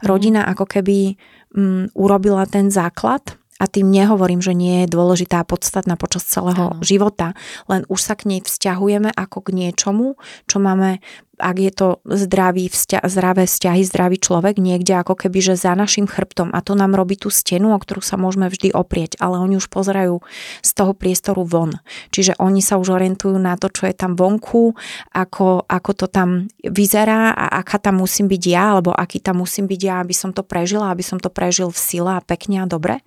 Rodina 0.04 0.48
ako 0.48 0.66
keby 0.66 1.20
um, 1.56 1.88
urobila 1.96 2.48
ten 2.48 2.72
základ 2.72 3.36
a 3.56 3.72
tým 3.72 3.88
nehovorím, 3.88 4.44
že 4.44 4.52
nie 4.52 4.84
je 4.84 4.92
dôležitá 4.92 5.40
a 5.40 5.48
podstatná 5.48 5.96
počas 5.96 6.28
celého 6.28 6.76
ano. 6.76 6.84
života, 6.84 7.32
len 7.72 7.88
už 7.88 8.00
sa 8.04 8.20
k 8.20 8.28
nej 8.28 8.40
vzťahujeme 8.44 9.16
ako 9.16 9.48
k 9.48 9.56
niečomu, 9.56 10.20
čo 10.44 10.60
máme 10.60 11.00
ak 11.38 11.58
je 11.60 11.72
to 11.72 11.88
zdravý 12.08 12.72
vzťa, 12.72 13.04
zdravé 13.06 13.44
vzťahy, 13.46 13.82
zdravý 13.84 14.18
človek 14.20 14.60
niekde 14.60 14.96
ako 14.96 15.16
keby, 15.16 15.40
že 15.44 15.56
za 15.60 15.76
našim 15.76 16.08
chrbtom 16.08 16.52
a 16.52 16.60
to 16.64 16.74
nám 16.74 16.96
robí 16.96 17.20
tú 17.20 17.28
stenu, 17.28 17.76
o 17.76 17.80
ktorú 17.80 18.00
sa 18.00 18.16
môžeme 18.16 18.48
vždy 18.48 18.72
oprieť, 18.72 19.20
ale 19.20 19.40
oni 19.40 19.60
už 19.60 19.68
pozerajú 19.68 20.24
z 20.64 20.72
toho 20.72 20.92
priestoru 20.96 21.44
von. 21.44 21.76
Čiže 22.12 22.40
oni 22.40 22.64
sa 22.64 22.80
už 22.80 22.96
orientujú 22.96 23.36
na 23.36 23.60
to, 23.60 23.68
čo 23.68 23.88
je 23.88 23.96
tam 23.96 24.16
vonku, 24.16 24.76
ako, 25.12 25.68
ako 25.68 25.92
to 25.96 26.08
tam 26.08 26.48
vyzerá 26.64 27.36
a 27.36 27.62
aká 27.64 27.80
tam 27.80 28.00
musím 28.00 28.32
byť 28.32 28.44
ja, 28.48 28.64
alebo 28.78 28.96
aký 28.96 29.20
tam 29.20 29.44
musím 29.44 29.68
byť 29.68 29.82
ja, 29.82 29.96
aby 30.02 30.16
som 30.16 30.32
to 30.32 30.42
prežila, 30.42 30.92
aby 30.92 31.04
som 31.04 31.20
to 31.20 31.28
prežil 31.28 31.72
v 31.72 31.80
sile 31.80 32.12
a 32.16 32.24
pekne 32.24 32.64
a 32.64 32.70
dobre. 32.70 33.04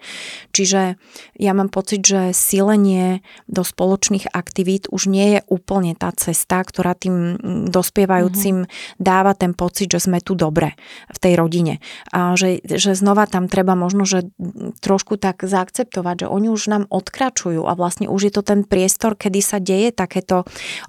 Čiže 0.52 1.00
ja 1.40 1.52
mám 1.56 1.72
pocit, 1.72 2.04
že 2.04 2.36
silenie 2.36 3.24
do 3.48 3.64
spoločných 3.64 4.30
aktivít 4.32 4.90
už 4.92 5.08
nie 5.08 5.38
je 5.38 5.40
úplne 5.48 5.96
tá 5.96 6.12
cesta, 6.12 6.60
ktorá 6.60 6.92
tým 6.92 7.38
dospievajúcim 8.18 8.56
mm-hmm. 8.66 8.98
dáva 8.98 9.32
ten 9.34 9.54
pocit, 9.54 9.88
že 9.90 10.02
sme 10.02 10.18
tu 10.18 10.34
dobre 10.34 10.74
v 11.08 11.18
tej 11.18 11.34
rodine. 11.38 11.78
A 12.10 12.34
že, 12.34 12.60
že 12.64 12.98
znova 12.98 13.30
tam 13.30 13.46
treba 13.46 13.78
možno, 13.78 14.04
že 14.04 14.28
trošku 14.82 15.16
tak 15.20 15.46
zaakceptovať, 15.46 16.26
že 16.26 16.30
oni 16.30 16.48
už 16.50 16.62
nám 16.68 16.84
odkračujú 16.90 17.64
a 17.66 17.72
vlastne 17.78 18.10
už 18.10 18.30
je 18.30 18.32
to 18.34 18.42
ten 18.42 18.60
priestor, 18.66 19.14
kedy 19.14 19.40
sa 19.40 19.58
deje 19.62 19.94
takéto 19.94 20.44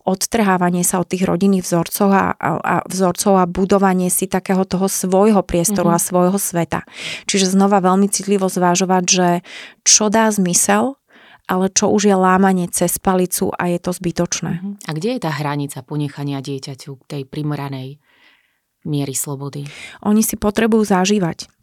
odtrhávanie 0.06 0.82
sa 0.82 1.02
od 1.02 1.08
tých 1.10 1.26
rodinných 1.26 1.66
vzorcov 1.66 2.10
a, 2.10 2.26
a, 2.36 2.50
a 2.60 2.76
vzorcov 2.90 3.34
a 3.38 3.46
budovanie 3.50 4.10
si 4.10 4.26
takého 4.26 4.66
toho 4.66 4.90
svojho 4.90 5.42
priestoru 5.46 5.94
mm-hmm. 5.94 6.04
a 6.04 6.08
svojho 6.10 6.40
sveta. 6.40 6.82
Čiže 7.30 7.54
znova 7.54 7.82
veľmi 7.84 8.10
citlivo 8.10 8.50
zvážovať, 8.50 9.04
že 9.06 9.28
čo 9.86 10.12
dá 10.12 10.30
zmysel 10.30 10.99
ale 11.50 11.74
čo 11.74 11.90
už 11.90 12.06
je 12.06 12.16
lámanie 12.16 12.70
cez 12.70 13.02
palicu 13.02 13.50
a 13.58 13.66
je 13.74 13.80
to 13.82 13.92
zbytočné. 13.92 14.62
Mhm. 14.62 14.72
A 14.86 14.92
kde 14.94 15.10
je 15.18 15.20
tá 15.26 15.32
hranica 15.34 15.82
ponechania 15.82 16.40
dieťaťu 16.46 17.10
tej 17.10 17.26
primranej 17.26 17.98
miery 18.86 19.18
slobody? 19.18 19.66
Oni 20.06 20.22
si 20.22 20.38
potrebujú 20.38 20.86
zažívať 20.86 21.59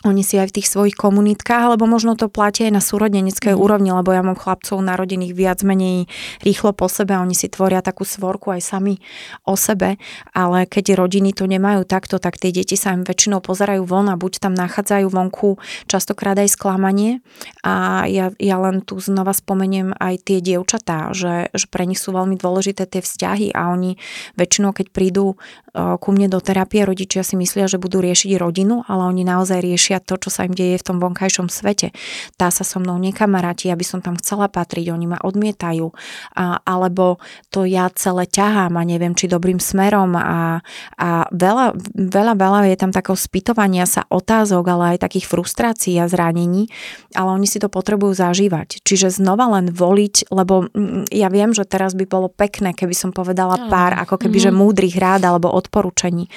oni 0.00 0.24
si 0.24 0.40
aj 0.40 0.48
v 0.48 0.56
tých 0.60 0.68
svojich 0.72 0.96
komunitkách, 0.96 1.68
alebo 1.68 1.84
možno 1.84 2.16
to 2.16 2.32
platí 2.32 2.64
aj 2.64 2.72
na 2.72 2.80
súrodeneckej 2.80 3.52
mm. 3.52 3.60
úrovni, 3.60 3.92
lebo 3.92 4.16
ja 4.16 4.24
mám 4.24 4.32
chlapcov 4.32 4.80
narodených 4.80 5.36
viac 5.36 5.60
menej 5.60 6.08
rýchlo 6.40 6.72
po 6.72 6.88
sebe 6.88 7.12
a 7.12 7.20
oni 7.20 7.36
si 7.36 7.52
tvoria 7.52 7.84
takú 7.84 8.08
svorku 8.08 8.48
aj 8.48 8.64
sami 8.64 8.96
o 9.44 9.60
sebe, 9.60 10.00
ale 10.32 10.64
keď 10.64 10.96
rodiny 10.96 11.36
to 11.36 11.44
nemajú 11.44 11.84
takto, 11.84 12.16
tak 12.16 12.40
tie 12.40 12.48
deti 12.48 12.80
sa 12.80 12.96
im 12.96 13.04
väčšinou 13.04 13.44
pozerajú 13.44 13.84
von 13.84 14.08
a 14.08 14.16
buď 14.16 14.40
tam 14.40 14.56
nachádzajú 14.56 15.12
vonku 15.12 15.60
častokrát 15.84 16.40
aj 16.40 16.56
sklamanie 16.56 17.20
a 17.60 18.08
ja, 18.08 18.32
ja 18.40 18.56
len 18.56 18.80
tu 18.80 18.96
znova 18.96 19.36
spomeniem 19.36 19.92
aj 20.00 20.14
tie 20.24 20.40
dievčatá, 20.40 21.12
že, 21.12 21.52
že 21.52 21.68
pre 21.68 21.84
nich 21.84 22.00
sú 22.00 22.16
veľmi 22.16 22.40
dôležité 22.40 22.88
tie 22.88 23.04
vzťahy 23.04 23.52
a 23.52 23.68
oni 23.68 24.00
väčšinou, 24.40 24.72
keď 24.72 24.86
prídu 24.96 25.36
ku 25.74 26.08
mne 26.10 26.26
do 26.26 26.42
terapie, 26.42 26.82
rodičia 26.82 27.22
si 27.22 27.38
myslia, 27.38 27.70
že 27.70 27.78
budú 27.78 28.02
riešiť 28.02 28.34
rodinu, 28.36 28.82
ale 28.90 29.06
oni 29.06 29.22
naozaj 29.22 29.62
riešia 29.62 30.02
to, 30.02 30.18
čo 30.18 30.28
sa 30.32 30.46
im 30.46 30.54
deje 30.54 30.82
v 30.82 30.86
tom 30.86 30.98
vonkajšom 30.98 31.46
svete. 31.46 31.94
Tá 32.34 32.50
sa 32.50 32.66
so 32.66 32.82
mnou 32.82 32.98
nekamaráti, 32.98 33.70
aby 33.70 33.86
som 33.86 34.02
tam 34.02 34.18
chcela 34.18 34.50
patriť, 34.50 34.90
oni 34.90 35.06
ma 35.14 35.18
odmietajú. 35.22 35.94
A, 36.34 36.58
alebo 36.66 37.22
to 37.54 37.62
ja 37.62 37.86
celé 37.94 38.26
ťahám 38.26 38.74
a 38.74 38.82
neviem, 38.82 39.14
či 39.14 39.30
dobrým 39.30 39.62
smerom 39.62 40.18
a, 40.18 40.64
a 40.98 41.08
veľa, 41.30 41.78
veľa, 41.94 42.34
veľa 42.34 42.58
je 42.74 42.78
tam 42.78 42.90
takého 42.90 43.14
spýtovania 43.14 43.86
sa 43.86 44.06
otázok, 44.10 44.64
ale 44.66 44.84
aj 44.96 45.06
takých 45.06 45.30
frustrácií 45.30 45.94
a 46.02 46.10
zranení, 46.10 46.66
ale 47.14 47.30
oni 47.30 47.46
si 47.46 47.62
to 47.62 47.70
potrebujú 47.70 48.18
zažívať. 48.18 48.82
Čiže 48.82 49.22
znova 49.22 49.46
len 49.54 49.70
voliť, 49.70 50.34
lebo 50.34 50.66
mm, 50.66 51.14
ja 51.14 51.30
viem, 51.30 51.54
že 51.54 51.62
teraz 51.62 51.94
by 51.94 52.06
bolo 52.10 52.26
pekné, 52.26 52.74
keby 52.74 52.94
som 52.96 53.10
povedala 53.14 53.70
pár, 53.70 53.94
ako 54.02 54.18
keby, 54.18 54.42
mm-hmm. 54.42 54.56
že 54.56 54.60
múdrych 54.62 54.96
rád 54.98 55.22
alebo 55.28 55.59
odporúčení, 55.60 56.32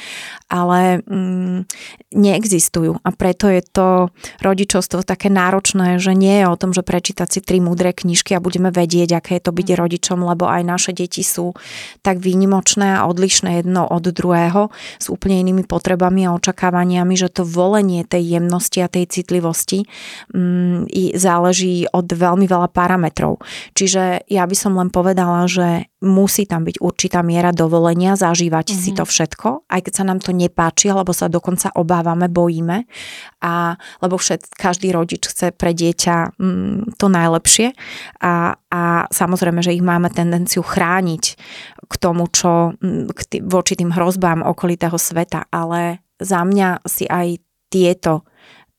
ale 0.51 0.99
mm, 1.03 1.65
neexistujú 2.13 2.99
a 3.01 3.09
preto 3.15 3.47
je 3.47 3.61
to 3.63 3.87
rodičovstvo 4.43 5.01
také 5.07 5.31
náročné, 5.31 5.97
že 5.97 6.13
nie 6.13 6.43
je 6.43 6.45
o 6.51 6.59
tom, 6.59 6.75
že 6.75 6.83
prečítať 6.83 7.27
si 7.27 7.39
tri 7.39 7.63
múdre 7.63 7.95
knižky 7.95 8.35
a 8.35 8.43
budeme 8.43 8.69
vedieť, 8.69 9.17
aké 9.17 9.39
je 9.39 9.43
to 9.47 9.55
byť 9.55 9.67
mm. 9.71 9.77
rodičom, 9.79 10.19
lebo 10.21 10.45
aj 10.45 10.61
naše 10.67 10.91
deti 10.91 11.23
sú 11.23 11.55
tak 12.03 12.19
výnimočné 12.19 12.99
a 12.99 13.07
odlišné 13.07 13.63
jedno 13.63 13.87
od 13.87 14.03
druhého 14.03 14.69
s 14.99 15.07
úplne 15.07 15.39
inými 15.41 15.63
potrebami 15.63 16.27
a 16.27 16.35
očakávaniami, 16.35 17.15
že 17.15 17.31
to 17.31 17.47
volenie 17.47 18.03
tej 18.03 18.39
jemnosti 18.39 18.83
a 18.83 18.91
tej 18.91 19.09
citlivosti 19.09 19.87
um, 20.35 20.85
záleží 21.15 21.87
od 21.89 22.07
veľmi 22.09 22.45
veľa 22.45 22.69
parametrov. 22.73 23.39
Čiže 23.77 24.27
ja 24.27 24.43
by 24.43 24.55
som 24.57 24.75
len 24.75 24.89
povedala, 24.89 25.45
že 25.47 25.87
musí 26.03 26.43
tam 26.43 26.67
byť 26.67 26.83
určitá 26.83 27.23
miera 27.23 27.55
dovolenia 27.55 28.19
zažívať 28.19 28.75
mm-hmm. 28.75 28.83
si 28.83 28.91
mhm. 28.91 28.97
to 28.99 29.03
všetko, 29.07 29.49
aj 29.71 29.81
keď 29.87 29.93
sa 29.95 30.03
nám 30.03 30.19
to 30.19 30.35
nepáči, 30.35 30.91
alebo 30.91 31.15
sa 31.15 31.31
dokonca 31.31 31.71
obávame, 31.79 32.27
bojíme, 32.27 32.83
a, 33.39 33.79
lebo 34.03 34.19
všet, 34.19 34.51
každý 34.53 34.91
rodič 34.91 35.31
chce 35.31 35.55
pre 35.55 35.71
dieťa 35.71 36.35
mm, 36.35 36.99
to 36.99 37.07
najlepšie 37.07 37.71
a, 38.19 38.59
a 38.59 38.81
samozrejme, 39.07 39.63
že 39.63 39.71
ich 39.71 39.83
máme 39.83 40.11
tendenciu 40.11 40.59
chrániť 40.59 41.23
k 41.87 41.93
tomu, 41.95 42.27
čo 42.27 42.75
mm, 42.75 43.15
k 43.15 43.19
tý, 43.23 43.37
voči 43.39 43.79
tým 43.79 43.95
hrozbám 43.95 44.43
okolitého 44.43 44.99
sveta, 44.99 45.47
ale 45.47 46.03
za 46.19 46.43
mňa 46.43 46.83
si 46.83 47.07
aj 47.07 47.39
tieto 47.71 48.27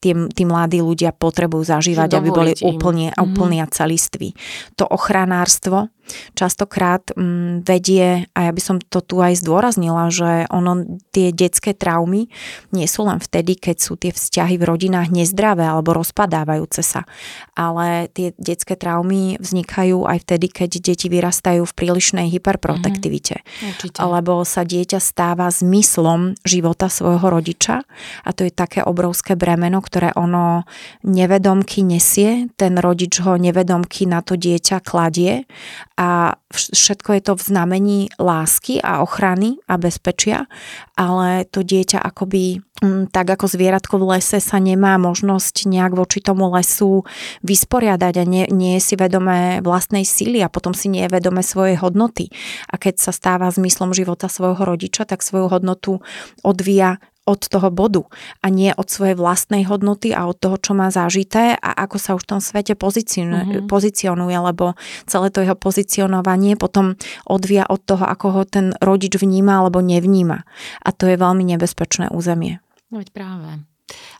tí, 0.04 0.12
tí 0.12 0.44
mladí 0.44 0.84
ľudia 0.84 1.16
potrebujú 1.16 1.64
zažívať, 1.64 2.20
aby 2.20 2.28
boli 2.28 2.52
úplne, 2.60 3.08
mm-hmm. 3.08 3.24
úplne 3.24 3.58
a 3.64 3.66
celiství. 3.72 4.36
To 4.76 4.84
ochranárstvo 4.84 5.88
častokrát 6.36 7.14
mm, 7.14 7.64
vedie, 7.64 8.28
a 8.36 8.50
ja 8.50 8.52
by 8.52 8.62
som 8.62 8.76
to 8.80 9.00
tu 9.00 9.20
aj 9.20 9.40
zdôraznila, 9.40 10.10
že 10.12 10.46
ono, 10.52 11.00
tie 11.10 11.30
detské 11.32 11.72
traumy 11.72 12.28
nie 12.70 12.86
sú 12.86 13.06
len 13.08 13.18
vtedy, 13.20 13.56
keď 13.56 13.76
sú 13.80 13.96
tie 13.96 14.12
vzťahy 14.12 14.60
v 14.60 14.64
rodinách 14.68 15.08
nezdravé 15.10 15.64
alebo 15.64 15.96
rozpadávajúce 15.96 16.82
sa, 16.84 17.08
ale 17.56 18.08
tie 18.12 18.36
detské 18.36 18.76
traumy 18.76 19.40
vznikajú 19.40 20.04
aj 20.04 20.18
vtedy, 20.28 20.46
keď 20.50 20.70
deti 20.80 21.06
vyrastajú 21.08 21.64
v 21.64 21.76
prílišnej 21.76 22.28
hyperprotektivite. 22.32 23.40
Mm-hmm. 23.40 24.00
Lebo 24.00 24.44
sa 24.44 24.62
dieťa 24.62 25.00
stáva 25.00 25.48
zmyslom 25.50 26.36
života 26.44 26.88
svojho 26.88 27.26
rodiča 27.26 27.84
a 28.22 28.30
to 28.32 28.46
je 28.46 28.52
také 28.52 28.84
obrovské 28.84 29.34
bremeno, 29.34 29.80
ktoré 29.80 30.12
ono 30.14 30.68
nevedomky 31.02 31.82
nesie, 31.82 32.48
ten 32.56 32.78
rodič 32.78 33.20
ho 33.22 33.36
nevedomky 33.36 34.06
na 34.08 34.20
to 34.20 34.34
dieťa 34.38 34.82
kladie 34.84 35.48
a 35.94 36.34
všetko 36.50 37.10
je 37.14 37.22
to 37.22 37.32
v 37.38 37.42
znamení 37.42 38.00
lásky 38.18 38.82
a 38.82 38.98
ochrany 38.98 39.62
a 39.70 39.78
bezpečia, 39.78 40.50
ale 40.98 41.46
to 41.46 41.62
dieťa 41.62 42.02
akoby 42.02 42.58
mm, 42.82 43.14
tak 43.14 43.30
ako 43.30 43.46
zvieratko 43.46 44.02
v 44.02 44.18
lese 44.18 44.42
sa 44.42 44.58
nemá 44.58 44.98
možnosť 44.98 45.70
nejak 45.70 45.94
voči 45.94 46.18
tomu 46.18 46.50
lesu 46.50 47.06
vysporiadať 47.46 48.14
a 48.18 48.24
nie, 48.26 48.44
nie 48.50 48.82
je 48.82 48.82
si 48.82 48.94
vedomé 48.98 49.62
vlastnej 49.62 50.02
síly 50.02 50.42
a 50.42 50.50
potom 50.50 50.74
si 50.74 50.90
nie 50.90 51.06
je 51.06 51.14
vedomé 51.14 51.46
svojej 51.46 51.78
hodnoty. 51.78 52.26
A 52.66 52.74
keď 52.74 52.98
sa 52.98 53.14
stáva 53.14 53.54
zmyslom 53.54 53.94
života 53.94 54.26
svojho 54.26 54.66
rodiča, 54.66 55.06
tak 55.06 55.22
svoju 55.22 55.46
hodnotu 55.46 56.02
odvíja 56.42 56.98
od 57.24 57.40
toho 57.48 57.72
bodu 57.72 58.04
a 58.44 58.52
nie 58.52 58.70
od 58.76 58.88
svojej 58.88 59.16
vlastnej 59.16 59.64
hodnoty 59.64 60.12
a 60.12 60.28
od 60.28 60.36
toho, 60.36 60.60
čo 60.60 60.76
má 60.76 60.92
zažité 60.92 61.56
a 61.56 61.70
ako 61.88 61.96
sa 61.96 62.10
už 62.16 62.28
v 62.28 62.30
tom 62.36 62.40
svete 62.44 62.76
pozicionuje, 62.76 63.64
mm-hmm. 63.64 63.68
pozicionuje, 63.68 64.36
lebo 64.36 64.76
celé 65.08 65.32
to 65.32 65.40
jeho 65.40 65.56
pozicionovanie 65.56 66.60
potom 66.60 67.00
odvia 67.24 67.64
od 67.64 67.80
toho, 67.80 68.04
ako 68.04 68.26
ho 68.36 68.42
ten 68.44 68.76
rodič 68.84 69.16
vníma 69.16 69.64
alebo 69.64 69.80
nevníma. 69.80 70.44
A 70.84 70.88
to 70.92 71.08
je 71.08 71.16
veľmi 71.16 71.44
nebezpečné 71.56 72.12
územie. 72.12 72.60
No 72.92 73.00
veď 73.00 73.10
práve. 73.16 73.64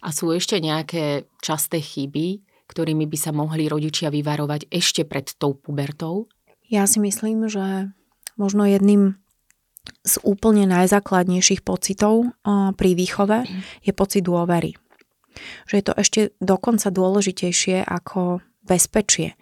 A 0.01 0.09
sú 0.13 0.33
ešte 0.33 0.61
nejaké 0.61 1.29
časté 1.41 1.81
chyby, 1.81 2.45
ktorými 2.69 3.05
by 3.05 3.19
sa 3.21 3.33
mohli 3.33 3.69
rodičia 3.69 4.09
vyvarovať 4.09 4.73
ešte 4.73 5.05
pred 5.05 5.29
tou 5.37 5.57
pubertou? 5.57 6.33
Ja 6.65 6.89
si 6.89 7.01
myslím, 7.01 7.49
že 7.53 7.93
možno 8.41 8.65
jedným 8.65 9.21
z 10.05 10.15
úplne 10.25 10.69
najzákladnejších 10.69 11.65
pocitov 11.65 12.33
pri 12.77 12.91
výchove 12.97 13.45
je 13.85 13.93
pocit 13.93 14.25
dôvery. 14.25 14.77
Že 15.67 15.75
je 15.75 15.85
to 15.85 15.95
ešte 15.97 16.21
dokonca 16.39 16.89
dôležitejšie 16.93 17.83
ako 17.85 18.45
bezpečie. 18.65 19.37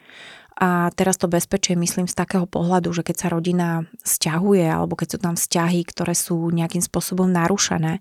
A 0.62 0.92
teraz 0.94 1.16
to 1.16 1.32
bezpečie 1.32 1.74
myslím 1.74 2.06
z 2.06 2.14
takého 2.14 2.46
pohľadu, 2.46 2.92
že 2.92 3.02
keď 3.02 3.16
sa 3.18 3.28
rodina 3.32 3.68
stiahuje 4.04 4.62
alebo 4.62 4.94
keď 4.94 5.16
sú 5.16 5.18
tam 5.18 5.34
vzťahy, 5.34 5.80
ktoré 5.88 6.14
sú 6.14 6.52
nejakým 6.52 6.84
spôsobom 6.84 7.26
narušené, 7.26 7.98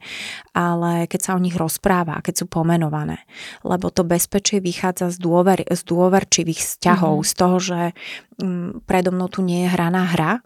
ale 0.52 1.08
keď 1.08 1.20
sa 1.26 1.32
o 1.34 1.42
nich 1.42 1.56
rozpráva, 1.56 2.22
keď 2.22 2.44
sú 2.44 2.46
pomenované. 2.52 3.24
Lebo 3.66 3.90
to 3.90 4.06
bezpečie 4.06 4.60
vychádza 4.60 5.10
z, 5.10 5.18
dôver, 5.18 5.64
z 5.66 5.82
dôverčivých 5.88 6.60
vzťahov, 6.62 7.24
mm-hmm. 7.24 7.32
z 7.32 7.34
toho, 7.34 7.58
že 7.58 7.82
mm, 8.44 8.86
predo 8.86 9.10
mnou 9.16 9.32
tu 9.32 9.42
nie 9.42 9.66
je 9.66 9.74
hraná 9.74 10.06
hra, 10.12 10.44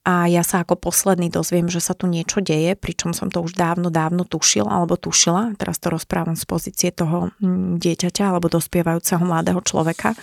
a 0.00 0.24
ja 0.32 0.40
sa 0.40 0.64
ako 0.64 0.80
posledný 0.80 1.28
dozviem, 1.28 1.68
že 1.68 1.84
sa 1.84 1.92
tu 1.92 2.08
niečo 2.08 2.40
deje, 2.40 2.72
pričom 2.72 3.12
som 3.12 3.28
to 3.28 3.44
už 3.44 3.52
dávno, 3.52 3.92
dávno 3.92 4.24
tušil 4.24 4.64
alebo 4.64 4.96
tušila. 4.96 5.60
Teraz 5.60 5.76
to 5.76 5.92
rozprávam 5.92 6.40
z 6.40 6.44
pozície 6.48 6.88
toho 6.88 7.36
mm, 7.36 7.76
dieťaťa 7.76 8.32
alebo 8.32 8.48
dospievajúceho 8.48 9.20
mladého 9.20 9.60
človeka, 9.60 10.16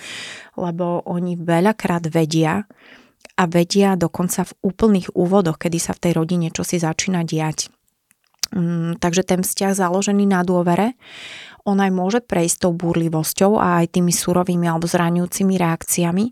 lebo 0.58 1.06
oni 1.06 1.38
veľakrát 1.38 2.10
vedia, 2.10 2.66
a 3.38 3.46
vedia 3.46 3.94
dokonca 3.94 4.50
v 4.50 4.58
úplných 4.66 5.14
úvodoch, 5.14 5.62
kedy 5.62 5.78
sa 5.78 5.94
v 5.94 6.10
tej 6.10 6.14
rodine 6.18 6.50
čosi 6.50 6.82
začína 6.82 7.22
diať. 7.22 7.70
Mm, 8.50 8.98
takže 8.98 9.22
ten 9.22 9.46
vzťah 9.46 9.78
založený 9.78 10.26
na 10.26 10.42
dôvere, 10.42 10.98
on 11.68 11.84
aj 11.84 11.92
môže 11.92 12.20
prejsť 12.24 12.64
tou 12.64 12.72
búrlivosťou 12.72 13.60
a 13.60 13.84
aj 13.84 14.00
tými 14.00 14.16
surovými 14.16 14.66
alebo 14.72 14.88
zraňujúcimi 14.88 15.60
reakciami, 15.60 16.26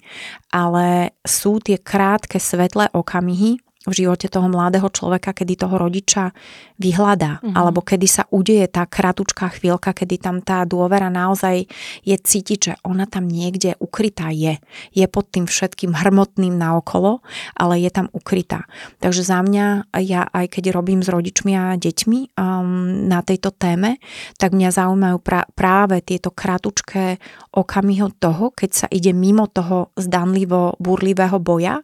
ale 0.56 1.20
sú 1.28 1.60
tie 1.60 1.76
krátke 1.76 2.40
svetlé 2.40 2.88
okamihy, 2.96 3.60
v 3.86 3.94
živote 3.94 4.28
toho 4.28 4.50
mladého 4.50 4.90
človeka, 4.90 5.32
kedy 5.32 5.62
toho 5.62 5.78
rodiča 5.78 6.34
vyhľadá, 6.82 7.40
mm-hmm. 7.40 7.56
alebo 7.56 7.86
kedy 7.86 8.08
sa 8.10 8.24
udeje 8.34 8.66
tá 8.68 8.90
kratučká 8.90 9.54
chvíľka, 9.56 9.94
kedy 9.94 10.20
tam 10.20 10.42
tá 10.42 10.66
dôvera 10.66 11.08
naozaj 11.14 11.70
je 12.04 12.16
cítiť, 12.18 12.60
že 12.60 12.74
ona 12.82 13.06
tam 13.06 13.30
niekde 13.30 13.78
ukrytá 13.78 14.34
je. 14.34 14.58
Je 14.92 15.06
pod 15.06 15.30
tým 15.30 15.46
všetkým 15.46 15.94
hrmotným 15.94 16.58
naokolo, 16.58 17.22
ale 17.56 17.80
je 17.80 17.90
tam 17.94 18.10
ukrytá. 18.12 18.66
Takže 19.00 19.22
za 19.22 19.40
mňa, 19.46 19.94
ja 20.02 20.28
aj 20.34 20.58
keď 20.58 20.74
robím 20.74 21.06
s 21.06 21.10
rodičmi 21.10 21.54
a 21.56 21.78
deťmi 21.78 22.20
um, 22.36 23.08
na 23.08 23.22
tejto 23.22 23.54
téme, 23.54 24.02
tak 24.42 24.52
mňa 24.52 24.70
zaujímajú 24.74 25.18
pra- 25.22 25.48
práve 25.54 26.02
tieto 26.02 26.34
kratučké 26.34 27.22
okamihy 27.56 27.96
toho, 28.20 28.52
keď 28.52 28.72
sa 28.76 28.88
ide 28.92 29.16
mimo 29.16 29.48
toho 29.48 29.96
zdanlivo 29.96 30.76
burlivého 30.82 31.40
boja 31.40 31.80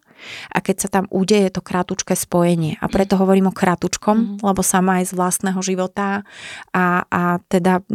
a 0.49 0.57
keď 0.60 0.75
sa 0.88 0.89
tam 0.89 1.05
udeje 1.13 1.53
to 1.53 1.62
kratučké 1.62 2.17
spojenie. 2.17 2.75
A 2.81 2.89
preto 2.89 3.15
hovorím 3.15 3.51
o 3.51 3.55
kratučkom, 3.55 4.17
mm. 4.17 4.38
lebo 4.41 4.62
sama 4.65 4.99
aj 4.99 5.12
z 5.12 5.17
vlastného 5.17 5.62
života 5.62 6.25
a, 6.73 7.05
a 7.05 7.23
teda 7.45 7.86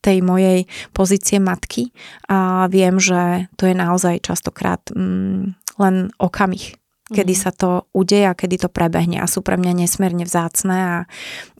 tej 0.00 0.18
mojej 0.24 0.64
pozície 0.96 1.36
matky 1.36 1.92
a 2.26 2.66
viem, 2.72 2.96
že 2.96 3.50
to 3.60 3.68
je 3.68 3.74
naozaj 3.76 4.24
častokrát 4.24 4.80
mm, 4.90 5.54
len 5.80 5.96
okamih 6.16 6.79
kedy 7.10 7.34
sa 7.34 7.50
to 7.50 7.90
udeje 7.90 8.30
a 8.30 8.38
kedy 8.38 8.66
to 8.66 8.68
prebehne 8.70 9.18
a 9.18 9.26
sú 9.26 9.42
pre 9.42 9.58
mňa 9.58 9.84
nesmierne 9.84 10.22
vzácne 10.22 10.76
a, 10.78 10.96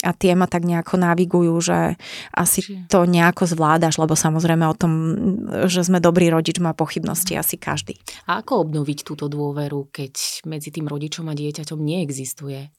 a 0.07 0.11
tie 0.15 0.39
ma 0.39 0.47
tak 0.47 0.63
nejako 0.63 0.97
navigujú, 0.97 1.55
že 1.59 1.99
asi 2.31 2.87
to 2.87 3.05
nejako 3.05 3.51
zvládaš, 3.51 3.99
lebo 3.99 4.15
samozrejme 4.15 4.65
o 4.71 4.79
tom, 4.79 4.93
že 5.67 5.83
sme 5.83 5.99
dobrý 5.99 6.31
rodič, 6.31 6.63
má 6.63 6.73
pochybnosti 6.73 7.35
asi 7.35 7.59
každý. 7.59 7.99
A 8.31 8.41
ako 8.41 8.71
obnoviť 8.71 9.03
túto 9.03 9.27
dôveru, 9.27 9.91
keď 9.91 10.47
medzi 10.47 10.71
tým 10.71 10.87
rodičom 10.87 11.27
a 11.27 11.35
dieťaťom 11.35 11.79
neexistuje? 11.83 12.71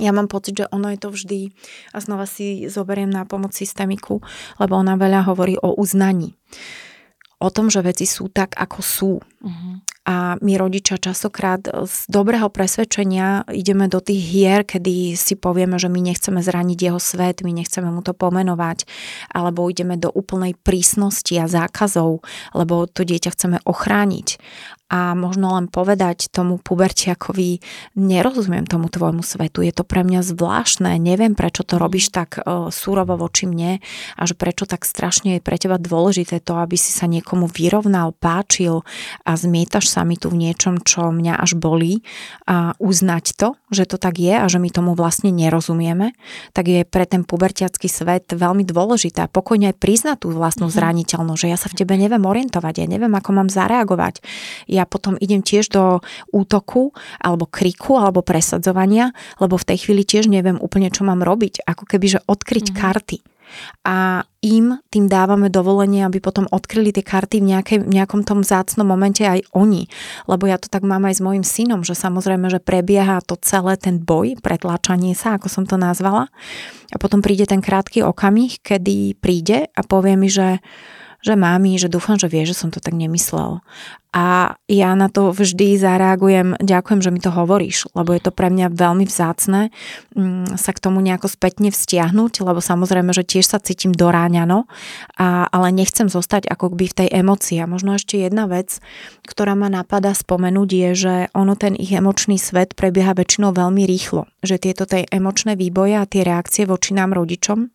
Ja 0.00 0.08
mám 0.16 0.28
pocit, 0.28 0.56
že 0.56 0.72
ono 0.72 0.88
je 0.88 1.00
to 1.00 1.12
vždy, 1.12 1.52
a 1.92 2.00
znova 2.00 2.24
si 2.24 2.64
zoberiem 2.64 3.12
na 3.12 3.28
pomoc 3.28 3.52
systémiku, 3.52 4.24
lebo 4.56 4.80
ona 4.80 4.96
veľa 4.96 5.28
hovorí 5.28 5.60
o 5.60 5.76
uznaní. 5.76 6.32
O 7.36 7.52
tom, 7.52 7.68
že 7.68 7.84
veci 7.84 8.08
sú 8.08 8.32
tak, 8.32 8.56
ako 8.56 8.78
sú. 8.80 9.12
Uh-huh 9.20 9.84
a 10.02 10.34
my 10.42 10.58
rodičia 10.58 10.98
častokrát 10.98 11.62
z 11.62 11.96
dobrého 12.10 12.50
presvedčenia 12.50 13.46
ideme 13.54 13.86
do 13.86 14.02
tých 14.02 14.18
hier, 14.18 14.60
kedy 14.66 15.14
si 15.14 15.38
povieme, 15.38 15.78
že 15.78 15.86
my 15.86 16.02
nechceme 16.02 16.42
zraniť 16.42 16.78
jeho 16.78 16.98
svet, 16.98 17.46
my 17.46 17.54
nechceme 17.54 17.86
mu 17.86 18.02
to 18.02 18.10
pomenovať, 18.10 18.82
alebo 19.30 19.70
ideme 19.70 19.94
do 19.94 20.10
úplnej 20.10 20.58
prísnosti 20.58 21.38
a 21.38 21.46
zákazov, 21.46 22.26
lebo 22.50 22.90
to 22.90 23.06
dieťa 23.06 23.30
chceme 23.30 23.58
ochrániť 23.62 24.42
a 24.92 25.16
možno 25.16 25.56
len 25.56 25.72
povedať 25.72 26.28
tomu 26.28 26.60
pubertiakovi, 26.60 27.64
nerozumiem 27.96 28.68
tomu 28.68 28.92
tvojmu 28.92 29.24
svetu, 29.24 29.64
je 29.64 29.72
to 29.72 29.88
pre 29.88 30.04
mňa 30.04 30.20
zvláštne, 30.20 31.00
neviem 31.00 31.32
prečo 31.32 31.64
to 31.64 31.80
robíš 31.80 32.12
tak 32.12 32.36
uh, 32.36 32.68
súrovo 32.68 33.16
voči 33.16 33.48
mne 33.48 33.80
a 34.20 34.22
že 34.28 34.36
prečo 34.36 34.68
tak 34.68 34.84
strašne 34.84 35.40
je 35.40 35.40
pre 35.40 35.56
teba 35.56 35.80
dôležité 35.80 36.44
to, 36.44 36.60
aby 36.60 36.76
si 36.76 36.92
sa 36.92 37.08
niekomu 37.08 37.48
vyrovnal, 37.48 38.12
páčil 38.12 38.84
a 39.24 39.32
zmietaš 39.32 39.88
sa 39.88 40.04
mi 40.04 40.20
tu 40.20 40.28
v 40.28 40.44
niečom, 40.44 40.84
čo 40.84 41.08
mňa 41.08 41.40
až 41.40 41.56
bolí 41.56 42.04
a 42.44 42.76
uznať 42.76 43.40
to, 43.40 43.56
že 43.72 43.88
to 43.88 43.96
tak 43.96 44.20
je 44.20 44.36
a 44.36 44.44
že 44.44 44.60
my 44.60 44.68
tomu 44.68 44.92
vlastne 44.92 45.32
nerozumieme, 45.32 46.12
tak 46.52 46.68
je 46.68 46.84
pre 46.84 47.08
ten 47.08 47.24
pubertiacký 47.24 47.88
svet 47.88 48.28
veľmi 48.28 48.68
dôležité 48.68 49.24
a 49.24 49.32
pokojne 49.32 49.72
aj 49.72 49.80
priznať 49.80 50.28
tú 50.28 50.36
vlastnú 50.36 50.68
mm-hmm. 50.68 50.84
zraniteľnosť, 50.84 51.40
že 51.40 51.48
ja 51.48 51.56
sa 51.56 51.72
v 51.72 51.80
tebe 51.80 51.96
neviem 51.96 52.20
orientovať, 52.20 52.84
ja 52.84 52.86
neviem, 52.86 53.12
ako 53.16 53.30
mám 53.32 53.48
zareagovať. 53.48 54.20
Ja 54.68 54.81
ja 54.82 54.86
potom 54.86 55.14
idem 55.22 55.40
tiež 55.40 55.70
do 55.70 56.02
útoku 56.34 56.90
alebo 57.22 57.46
kriku 57.46 57.96
alebo 58.02 58.26
presadzovania, 58.26 59.14
lebo 59.38 59.54
v 59.54 59.68
tej 59.70 59.86
chvíli 59.86 60.02
tiež 60.02 60.26
neviem 60.26 60.58
úplne, 60.58 60.90
čo 60.90 61.06
mám 61.06 61.22
robiť. 61.22 61.62
Ako 61.62 61.86
keby, 61.86 62.18
že 62.18 62.24
odkryť 62.26 62.74
mm-hmm. 62.74 62.82
karty. 62.82 63.18
A 63.84 64.24
im 64.40 64.80
tým 64.88 65.12
dávame 65.12 65.52
dovolenie, 65.52 66.08
aby 66.08 66.24
potom 66.24 66.48
odkryli 66.48 66.88
tie 66.88 67.04
karty 67.04 67.44
v 67.44 67.48
nejakej, 67.52 67.78
nejakom 67.84 68.24
tom 68.24 68.40
zácnom 68.40 68.88
momente 68.88 69.22
aj 69.22 69.44
oni. 69.52 69.86
Lebo 70.24 70.48
ja 70.48 70.56
to 70.56 70.72
tak 70.72 70.82
mám 70.82 71.04
aj 71.04 71.20
s 71.20 71.24
mojim 71.24 71.44
synom, 71.44 71.84
že 71.84 71.92
samozrejme, 71.92 72.48
že 72.48 72.64
prebieha 72.64 73.20
to 73.22 73.36
celé 73.38 73.76
ten 73.76 74.00
boj, 74.00 74.40
pretláčanie 74.40 75.12
sa, 75.12 75.36
ako 75.36 75.52
som 75.52 75.64
to 75.68 75.76
nazvala. 75.76 76.32
A 76.92 76.96
potom 76.96 77.20
príde 77.20 77.44
ten 77.44 77.60
krátky 77.60 78.00
okamih, 78.02 78.60
kedy 78.64 79.20
príde 79.20 79.68
a 79.76 79.80
povie 79.84 80.16
mi, 80.16 80.32
že 80.32 80.64
že 81.22 81.38
mámi, 81.38 81.78
že 81.78 81.86
dúfam, 81.86 82.18
že 82.18 82.26
vie, 82.26 82.42
že 82.42 82.58
som 82.58 82.74
to 82.74 82.82
tak 82.82 82.98
nemyslel. 82.98 83.62
A 84.12 84.58
ja 84.68 84.92
na 84.92 85.08
to 85.08 85.32
vždy 85.32 85.80
zareagujem, 85.80 86.60
ďakujem, 86.60 87.00
že 87.00 87.08
mi 87.08 87.16
to 87.16 87.32
hovoríš, 87.32 87.88
lebo 87.96 88.12
je 88.12 88.20
to 88.20 88.28
pre 88.28 88.52
mňa 88.52 88.68
veľmi 88.68 89.08
vzácne 89.08 89.72
mm, 90.12 90.60
sa 90.60 90.76
k 90.76 90.82
tomu 90.84 91.00
nejako 91.00 91.32
spätne 91.32 91.72
vzťahnuť, 91.72 92.44
lebo 92.44 92.60
samozrejme, 92.60 93.08
že 93.16 93.24
tiež 93.24 93.48
sa 93.48 93.56
cítim 93.56 93.96
doráňano, 93.96 94.68
a, 95.16 95.48
ale 95.48 95.72
nechcem 95.72 96.12
zostať 96.12 96.44
ako 96.44 96.76
by 96.76 96.92
v 96.92 96.98
tej 97.00 97.08
emocii. 97.08 97.64
A 97.64 97.70
možno 97.70 97.96
ešte 97.96 98.20
jedna 98.20 98.44
vec, 98.44 98.84
ktorá 99.24 99.56
ma 99.56 99.72
napadá 99.72 100.12
spomenúť 100.12 100.68
je, 100.68 100.90
že 100.92 101.14
ono 101.32 101.56
ten 101.56 101.72
ich 101.72 101.96
emočný 101.96 102.36
svet 102.36 102.76
prebieha 102.76 103.16
väčšinou 103.16 103.56
veľmi 103.56 103.88
rýchlo. 103.88 104.28
Že 104.44 104.56
tieto 104.60 104.84
tej 104.84 105.08
emočné 105.08 105.56
výboje 105.56 105.96
a 105.96 106.04
tie 106.04 106.20
reakcie 106.20 106.68
voči 106.68 106.92
nám 106.92 107.16
rodičom 107.16 107.72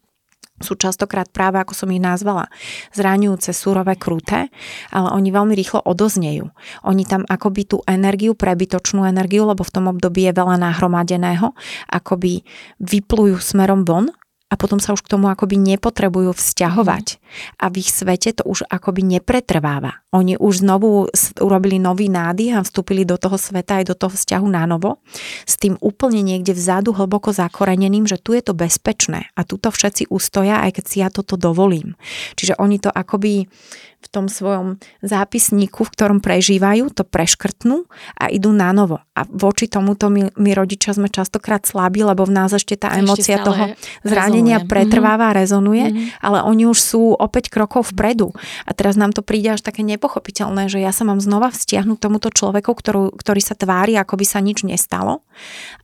sú 0.58 0.74
častokrát 0.74 1.30
práve, 1.30 1.62
ako 1.62 1.74
som 1.78 1.90
ich 1.94 2.02
nazvala, 2.02 2.50
zraňujúce, 2.98 3.54
súrové, 3.54 3.96
kruté, 3.96 4.50
ale 4.90 5.14
oni 5.14 5.30
veľmi 5.30 5.54
rýchlo 5.54 5.86
odoznejú. 5.86 6.50
Oni 6.86 7.04
tam 7.06 7.24
akoby 7.30 7.62
tú 7.70 7.78
energiu, 7.86 8.34
prebytočnú 8.34 9.06
energiu, 9.06 9.46
lebo 9.46 9.62
v 9.62 9.74
tom 9.74 9.86
období 9.90 10.26
je 10.26 10.34
veľa 10.34 10.58
nahromadeného, 10.58 11.54
akoby 11.94 12.42
vyplujú 12.82 13.38
smerom 13.38 13.86
von 13.86 14.10
a 14.48 14.56
potom 14.56 14.80
sa 14.80 14.96
už 14.96 15.04
k 15.04 15.12
tomu 15.12 15.28
akoby 15.28 15.60
nepotrebujú 15.60 16.32
vzťahovať. 16.32 17.20
A 17.60 17.68
v 17.68 17.84
ich 17.84 17.92
svete 17.92 18.32
to 18.32 18.48
už 18.48 18.64
akoby 18.72 19.04
nepretrváva. 19.04 20.00
Oni 20.16 20.40
už 20.40 20.64
znovu 20.64 21.12
urobili 21.44 21.84
nový 21.84 22.08
nádych 22.08 22.56
a 22.56 22.64
vstúpili 22.64 23.04
do 23.04 23.20
toho 23.20 23.36
sveta 23.36 23.84
aj 23.84 23.92
do 23.92 23.96
toho 24.00 24.16
vzťahu 24.16 24.48
na 24.48 24.64
novo 24.64 25.04
s 25.44 25.60
tým 25.60 25.76
úplne 25.84 26.24
niekde 26.24 26.56
vzadu 26.56 26.96
hlboko 26.96 27.36
zakoreneným, 27.36 28.08
že 28.08 28.16
tu 28.16 28.32
je 28.32 28.40
to 28.40 28.56
bezpečné 28.56 29.28
a 29.36 29.44
tu 29.44 29.60
to 29.60 29.68
všetci 29.68 30.08
ustoja, 30.08 30.64
aj 30.64 30.80
keď 30.80 30.86
si 30.88 30.98
ja 31.04 31.12
toto 31.12 31.36
dovolím. 31.36 32.00
Čiže 32.40 32.56
oni 32.56 32.80
to 32.80 32.88
akoby 32.88 33.52
v 33.98 34.08
tom 34.14 34.30
svojom 34.30 34.78
zápisníku, 35.02 35.82
v 35.82 35.94
ktorom 35.94 36.20
prežívajú, 36.22 36.94
to 36.94 37.02
preškrtnú 37.02 37.90
a 38.14 38.30
idú 38.30 38.54
na 38.54 38.70
novo. 38.70 39.02
A 39.18 39.26
voči 39.26 39.66
tomuto 39.66 40.14
my, 40.14 40.38
my 40.38 40.52
rodičia 40.54 40.94
sme 40.94 41.10
častokrát 41.10 41.66
slabí, 41.66 42.06
lebo 42.06 42.22
v 42.24 42.34
nás 42.38 42.54
ešte 42.54 42.78
tá 42.78 42.94
emócia 42.94 43.42
toho 43.42 43.74
zranenia 44.06 44.62
rezonuje. 44.62 44.70
pretrváva, 44.70 45.34
mm-hmm. 45.34 45.42
rezonuje, 45.42 45.86
mm-hmm. 45.90 46.08
ale 46.22 46.38
oni 46.46 46.64
už 46.70 46.78
sú 46.78 47.04
opäť 47.18 47.50
krokov 47.50 47.90
vpredu. 47.92 48.30
A 48.70 48.72
teraz 48.78 48.94
nám 48.96 49.18
to 49.18 49.26
príde 49.26 49.58
až 49.58 49.66
také 49.66 49.82
nepochopiteľné, 49.82 50.70
že 50.70 50.78
ja 50.78 50.94
sa 50.94 51.02
mám 51.02 51.18
znova 51.18 51.50
vzťahnuť 51.50 51.98
tomuto 51.98 52.30
človeku, 52.30 52.70
ktorú, 52.78 53.18
ktorý 53.18 53.42
sa 53.42 53.58
tvári, 53.58 53.98
ako 53.98 54.14
by 54.14 54.26
sa 54.30 54.40
nič 54.46 54.62
nestalo. 54.62 55.26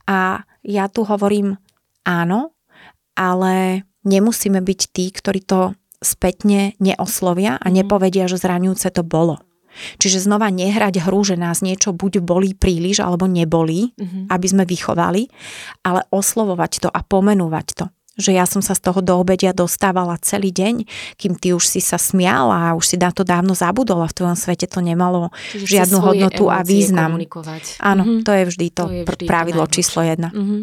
A 0.06 0.46
ja 0.62 0.86
tu 0.86 1.02
hovorím 1.02 1.58
áno, 2.06 2.54
ale 3.18 3.84
nemusíme 4.06 4.60
byť 4.60 4.80
tí, 4.94 5.10
ktorí 5.10 5.42
to 5.42 5.74
spätne 6.04 6.76
neoslovia 6.78 7.56
a 7.58 7.66
mhm. 7.66 7.74
nepovedia, 7.82 8.28
že 8.28 8.38
zraňujúce 8.38 8.92
to 8.92 9.02
bolo. 9.02 9.40
Čiže 9.98 10.24
znova 10.30 10.48
nehrať 10.54 11.02
hru, 11.02 11.26
že 11.26 11.34
nás 11.34 11.60
niečo 11.60 11.90
buď 11.90 12.22
bolí 12.22 12.54
príliš 12.54 13.02
alebo 13.02 13.26
nebolí, 13.26 13.90
mm-hmm. 13.98 14.30
aby 14.30 14.46
sme 14.46 14.64
vychovali, 14.64 15.26
ale 15.82 16.06
oslovovať 16.14 16.86
to 16.86 16.88
a 16.90 17.00
pomenúvať 17.02 17.66
to. 17.74 17.86
Že 18.14 18.30
ja 18.38 18.46
som 18.46 18.62
sa 18.62 18.78
z 18.78 18.86
toho 18.86 19.02
do 19.02 19.18
obedia 19.18 19.50
dostávala 19.50 20.14
celý 20.22 20.54
deň, 20.54 20.86
kým 21.18 21.34
ty 21.34 21.50
už 21.50 21.66
si 21.66 21.82
sa 21.82 21.98
smiala 21.98 22.70
a 22.70 22.76
už 22.78 22.94
si 22.94 22.96
na 23.02 23.10
to 23.10 23.26
dávno 23.26 23.58
zabudol 23.58 24.06
a 24.06 24.10
v 24.10 24.14
tvojom 24.14 24.38
svete 24.38 24.70
to 24.70 24.78
nemalo 24.78 25.34
Čiže 25.50 25.66
žiadnu 25.66 25.98
hodnotu 25.98 26.46
a 26.46 26.62
význam. 26.62 27.18
Áno, 27.82 28.02
mm-hmm. 28.06 28.22
to 28.22 28.30
je 28.30 28.42
vždy 28.46 28.66
to, 28.70 28.84
to 28.86 28.94
je 28.94 29.02
vždy 29.02 29.26
pravidlo 29.26 29.66
to 29.66 29.82
číslo 29.82 30.06
jedna. 30.06 30.30
Mm-hmm. 30.30 30.60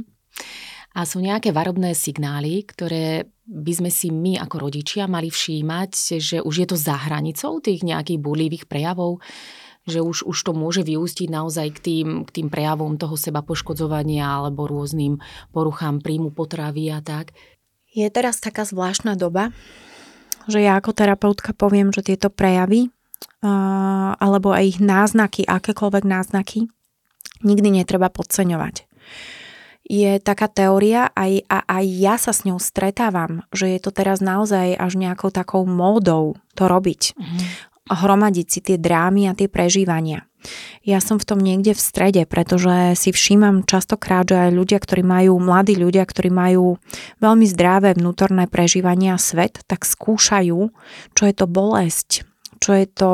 A 0.91 1.07
sú 1.07 1.23
nejaké 1.23 1.55
varobné 1.55 1.95
signály, 1.95 2.67
ktoré 2.67 3.31
by 3.47 3.73
sme 3.79 3.91
si 3.91 4.11
my 4.11 4.39
ako 4.43 4.67
rodičia 4.67 5.07
mali 5.07 5.31
všímať, 5.31 5.91
že 6.19 6.37
už 6.43 6.55
je 6.63 6.67
to 6.67 6.75
za 6.75 6.99
hranicou 6.99 7.63
tých 7.63 7.83
nejakých 7.83 8.19
búrlivých 8.19 8.67
prejavov, 8.67 9.23
že 9.87 10.03
už, 10.03 10.27
už 10.27 10.37
to 10.43 10.51
môže 10.51 10.83
vyústiť 10.83 11.31
naozaj 11.31 11.67
k 11.75 11.79
tým, 11.79 12.07
k 12.27 12.29
tým 12.29 12.47
prejavom 12.51 12.99
toho 12.99 13.15
seba 13.15 13.39
poškodzovania 13.41 14.23
alebo 14.43 14.67
rôznym 14.67 15.17
poruchám 15.55 16.03
príjmu 16.03 16.35
potravy 16.35 16.91
a 16.91 16.99
tak. 16.99 17.31
Je 17.91 18.07
teraz 18.11 18.39
taká 18.39 18.63
zvláštna 18.63 19.19
doba, 19.19 19.51
že 20.47 20.63
ja 20.63 20.75
ako 20.79 20.91
terapeutka 20.95 21.51
poviem, 21.55 21.91
že 21.91 22.03
tieto 22.03 22.31
prejavy 22.31 22.91
alebo 24.21 24.53
aj 24.53 24.77
ich 24.77 24.79
náznaky, 24.83 25.49
akékoľvek 25.49 26.03
náznaky, 26.05 26.69
nikdy 27.41 27.81
netreba 27.81 28.13
podceňovať. 28.13 28.85
Je 29.91 30.23
taká 30.23 30.47
teória, 30.47 31.11
aj, 31.11 31.43
a 31.51 31.67
aj 31.67 31.85
ja 31.99 32.15
sa 32.15 32.31
s 32.31 32.47
ňou 32.47 32.63
stretávam, 32.63 33.43
že 33.51 33.67
je 33.75 33.79
to 33.83 33.91
teraz 33.91 34.23
naozaj 34.23 34.71
až 34.79 34.95
nejakou 34.95 35.35
takou 35.35 35.67
módou 35.67 36.39
to 36.55 36.71
robiť. 36.71 37.11
Mm-hmm. 37.11 37.39
Hromadiť 37.91 38.47
si 38.47 38.59
tie 38.63 38.79
drámy 38.79 39.27
a 39.27 39.35
tie 39.35 39.51
prežívania. 39.51 40.23
Ja 40.81 41.03
som 41.03 41.19
v 41.19 41.27
tom 41.27 41.39
niekde 41.43 41.75
v 41.75 41.81
strede, 41.83 42.23
pretože 42.23 42.95
si 42.97 43.11
všímam 43.11 43.67
častokrát, 43.67 44.25
že 44.25 44.49
aj 44.49 44.51
ľudia, 44.55 44.79
ktorí 44.79 45.03
majú, 45.03 45.37
mladí 45.37 45.75
ľudia, 45.77 46.07
ktorí 46.07 46.31
majú 46.33 46.79
veľmi 47.21 47.45
zdravé 47.45 47.93
vnútorné 47.93 48.47
prežívania 48.47 49.19
svet, 49.19 49.61
tak 49.67 49.85
skúšajú, 49.85 50.59
čo 51.13 51.23
je 51.27 51.33
to 51.35 51.45
bolesť, 51.45 52.25
čo 52.63 52.71
je 52.73 52.85
to 52.87 53.11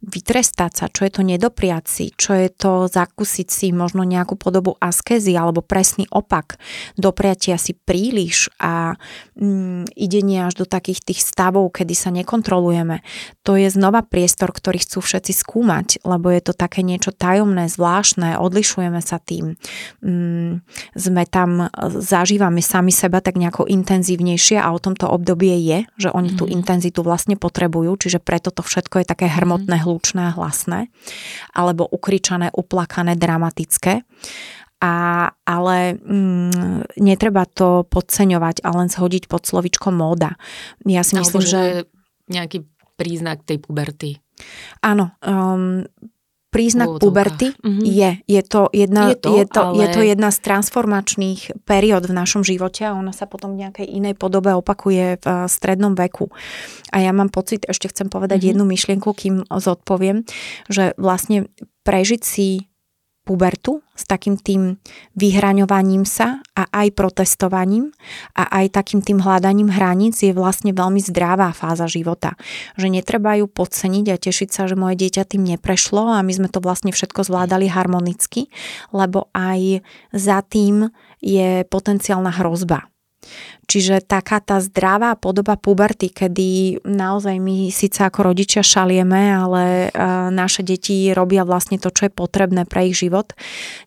vytrestať 0.00 0.72
sa, 0.72 0.86
čo 0.88 1.04
je 1.04 1.12
to 1.12 1.20
nedopriať 1.20 1.84
si, 1.84 2.06
čo 2.16 2.32
je 2.32 2.48
to 2.48 2.88
zakúsiť 2.88 3.48
si 3.52 3.68
možno 3.68 4.00
nejakú 4.00 4.32
podobu 4.32 4.80
askezy 4.80 5.36
alebo 5.36 5.60
presný 5.60 6.08
opak, 6.08 6.56
dopriatia 6.96 7.60
si 7.60 7.76
príliš 7.76 8.48
a 8.56 8.96
mm, 9.36 9.92
idenie 9.92 10.48
až 10.48 10.64
do 10.64 10.66
takých 10.66 11.04
tých 11.04 11.20
stavov, 11.20 11.68
kedy 11.76 11.92
sa 11.92 12.08
nekontrolujeme. 12.16 13.04
To 13.44 13.60
je 13.60 13.68
znova 13.68 14.00
priestor, 14.00 14.56
ktorý 14.56 14.80
chcú 14.80 15.04
všetci 15.04 15.36
skúmať, 15.36 16.00
lebo 16.08 16.32
je 16.32 16.48
to 16.48 16.56
také 16.56 16.80
niečo 16.80 17.12
tajomné, 17.12 17.68
zvláštne, 17.68 18.40
odlišujeme 18.40 19.04
sa 19.04 19.20
tým. 19.20 19.60
Mm, 20.00 20.64
sme 20.96 21.22
tam, 21.28 21.68
zažívame 22.00 22.64
sami 22.64 22.88
seba 22.88 23.20
tak 23.20 23.36
nejako 23.36 23.68
intenzívnejšie 23.68 24.56
a 24.64 24.72
o 24.72 24.80
tomto 24.80 25.04
obdobie 25.12 25.60
je, 25.60 25.78
že 26.00 26.08
oni 26.08 26.32
mm. 26.32 26.38
tú 26.40 26.48
mhm. 26.48 26.52
intenzitu 26.56 27.04
vlastne 27.04 27.36
potrebujú, 27.36 28.00
čiže 28.00 28.16
preto 28.16 28.48
to 28.48 28.64
všetko 28.64 29.04
je 29.04 29.06
také 29.06 29.28
hrmotné, 29.28 29.76
mm 29.76 29.89
hlučné 29.90 30.30
hlasné, 30.38 30.86
alebo 31.50 31.90
ukričané, 31.90 32.54
uplakané, 32.54 33.18
dramatické. 33.18 34.06
A, 34.80 34.94
ale 35.44 35.98
mm, 35.98 36.96
netreba 37.02 37.44
to 37.44 37.84
podceňovať 37.84 38.64
a 38.64 38.72
len 38.72 38.88
zhodiť 38.88 39.28
pod 39.28 39.44
slovičko 39.44 39.92
móda. 39.92 40.40
Ja 40.88 41.04
si 41.04 41.20
myslím, 41.20 41.44
že... 41.44 41.84
nejaký 42.32 42.64
príznak 42.96 43.44
tej 43.44 43.60
puberty. 43.60 44.16
Áno, 44.80 45.12
um, 45.20 45.84
príznak 46.50 46.98
puberty 46.98 47.54
mm-hmm. 47.54 47.82
je. 47.86 48.10
Je 48.26 48.42
to, 48.42 48.66
jedna, 48.74 49.14
je, 49.14 49.16
to, 49.22 49.30
je, 49.38 49.44
to, 49.46 49.62
ale... 49.62 49.78
je 49.78 49.86
to 49.94 50.00
jedna 50.02 50.28
z 50.34 50.38
transformačných 50.42 51.40
periód 51.62 52.10
v 52.10 52.14
našom 52.14 52.42
živote 52.42 52.90
a 52.90 52.94
ona 52.98 53.14
sa 53.14 53.30
potom 53.30 53.54
v 53.54 53.66
nejakej 53.66 53.86
inej 53.86 54.14
podobe 54.18 54.50
opakuje 54.54 55.22
v 55.22 55.26
eh, 55.26 55.46
strednom 55.46 55.94
veku. 55.94 56.28
A 56.90 57.02
ja 57.02 57.14
mám 57.14 57.30
pocit, 57.30 57.64
ešte 57.70 57.88
chcem 57.90 58.10
povedať 58.10 58.42
mm-hmm. 58.42 58.50
jednu 58.50 58.64
myšlienku, 58.66 59.10
kým 59.14 59.34
zodpoviem, 59.46 60.26
že 60.66 60.92
vlastne 60.98 61.46
prežiť 61.86 62.22
si 62.22 62.69
pubertu 63.24 63.84
s 63.94 64.08
takým 64.08 64.40
tým 64.40 64.80
vyhraňovaním 65.14 66.08
sa 66.08 66.40
a 66.56 66.66
aj 66.72 66.96
protestovaním 66.96 67.92
a 68.34 68.48
aj 68.62 68.74
takým 68.74 69.04
tým 69.04 69.20
hľadaním 69.20 69.70
hraníc 69.70 70.24
je 70.24 70.32
vlastne 70.32 70.72
veľmi 70.72 70.98
zdravá 71.04 71.52
fáza 71.52 71.86
života. 71.86 72.34
Že 72.80 73.00
netreba 73.00 73.36
ju 73.36 73.46
podceniť 73.46 74.06
a 74.10 74.20
tešiť 74.20 74.48
sa, 74.50 74.66
že 74.66 74.74
moje 74.74 74.98
dieťa 75.00 75.28
tým 75.28 75.44
neprešlo 75.44 76.16
a 76.16 76.24
my 76.24 76.32
sme 76.32 76.48
to 76.48 76.58
vlastne 76.64 76.90
všetko 76.90 77.28
zvládali 77.28 77.68
harmonicky, 77.68 78.48
lebo 78.90 79.28
aj 79.36 79.84
za 80.16 80.40
tým 80.42 80.88
je 81.20 81.62
potenciálna 81.68 82.32
hrozba 82.40 82.90
Čiže 83.70 84.02
taká 84.02 84.42
tá 84.42 84.58
zdravá 84.58 85.14
podoba 85.14 85.54
puberty, 85.54 86.10
kedy 86.10 86.82
naozaj 86.82 87.38
my 87.38 87.70
síce 87.70 88.02
ako 88.02 88.34
rodičia 88.34 88.66
šalieme, 88.66 89.30
ale 89.30 89.94
naše 90.34 90.66
deti 90.66 91.14
robia 91.14 91.46
vlastne 91.46 91.78
to, 91.78 91.94
čo 91.94 92.10
je 92.10 92.12
potrebné 92.12 92.66
pre 92.66 92.90
ich 92.90 92.98
život. 92.98 93.30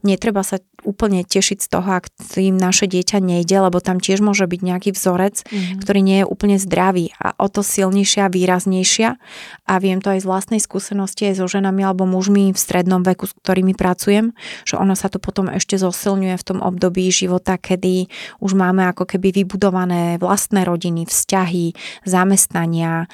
Netreba 0.08 0.39
sa 0.39 0.63
úplne 0.84 1.24
tešiť 1.24 1.63
z 1.63 1.67
toho, 1.67 2.00
ak 2.00 2.12
tým 2.36 2.60
naše 2.60 2.88
dieťa 2.88 3.24
nejde, 3.24 3.56
lebo 3.56 3.80
tam 3.80 4.04
tiež 4.04 4.19
môže 4.19 4.43
byť 4.48 4.62
nejaký 4.63 4.89
vzorec, 4.91 5.43
mm-hmm. 5.43 5.80
ktorý 5.80 6.00
nie 6.04 6.17
je 6.24 6.26
úplne 6.28 6.60
zdravý 6.60 7.15
a 7.19 7.32
o 7.39 7.48
to 7.48 7.63
silnejšia, 7.63 8.28
výraznejšia. 8.28 9.15
A 9.63 9.74
viem 9.80 10.04
to 10.04 10.12
aj 10.12 10.24
z 10.24 10.28
vlastnej 10.28 10.60
skúsenosti 10.60 11.32
aj 11.32 11.39
so 11.39 11.48
ženami 11.48 11.88
alebo 11.88 12.04
mužmi 12.04 12.52
v 12.52 12.60
strednom 12.60 13.00
veku, 13.04 13.28
s 13.28 13.34
ktorými 13.36 13.76
pracujem, 13.76 14.36
že 14.67 14.76
ono 14.76 14.96
sa 14.96 15.08
to 15.08 15.24
potom 15.24 15.48
ešte 15.52 15.80
zosilňuje 15.80 16.36
v 16.36 16.48
tom 16.48 16.60
období 16.60 17.08
života, 17.12 17.56
kedy 17.56 18.12
už 18.43 18.52
máme 18.52 18.84
ako 18.88 19.08
keby 19.08 19.43
vybudované 19.43 19.72
vlastné 20.21 20.63
rodiny, 20.63 21.09
vzťahy, 21.09 21.73
zamestnania, 22.05 23.09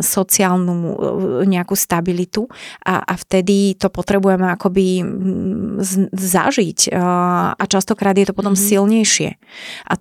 sociálnu 0.00 0.74
e, 0.74 0.94
nejakú 1.44 1.76
stabilitu 1.76 2.48
a, 2.82 3.04
a 3.04 3.14
vtedy 3.14 3.76
to 3.76 3.92
potrebujeme 3.92 4.48
akoby 4.48 5.04
zažiť 6.16 6.78
e, 6.88 6.90
a 7.54 7.62
častokrát 7.68 8.16
je 8.16 8.26
to 8.26 8.34
potom 8.34 8.56
mm-hmm. 8.56 8.70
silnejšie. 8.72 9.30
A 9.86 9.92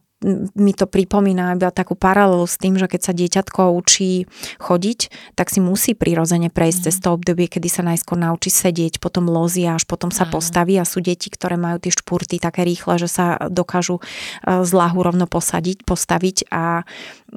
mi 0.58 0.74
to 0.74 0.90
pripomína 0.90 1.54
iba 1.54 1.70
takú 1.70 1.94
paralelu 1.94 2.50
s 2.50 2.58
tým, 2.58 2.74
že 2.74 2.90
keď 2.90 3.02
sa 3.06 3.14
dieťatko 3.14 3.70
učí 3.78 4.26
chodiť, 4.58 5.00
tak 5.38 5.54
si 5.54 5.62
musí 5.62 5.94
prirodzene 5.94 6.50
prejsť 6.50 6.80
mm. 6.82 6.86
cez 6.90 6.96
to 6.98 7.14
obdobie, 7.14 7.46
kedy 7.46 7.70
sa 7.70 7.86
najskôr 7.86 8.18
naučí 8.18 8.50
sedieť, 8.50 8.98
potom 8.98 9.30
lozia, 9.30 9.78
až 9.78 9.86
potom 9.86 10.10
sa 10.10 10.26
mm. 10.26 10.32
postaví 10.34 10.74
a 10.82 10.90
sú 10.90 11.06
deti, 11.06 11.30
ktoré 11.30 11.62
majú 11.62 11.78
tie 11.78 11.94
špurty 11.94 12.42
také 12.42 12.66
rýchle, 12.66 12.98
že 12.98 13.10
sa 13.10 13.38
dokážu 13.46 14.02
e, 14.02 14.66
z 14.66 14.72
lahu 14.74 15.06
rovno 15.06 15.30
posadiť, 15.30 15.86
postaviť 15.86 16.50
a 16.50 16.82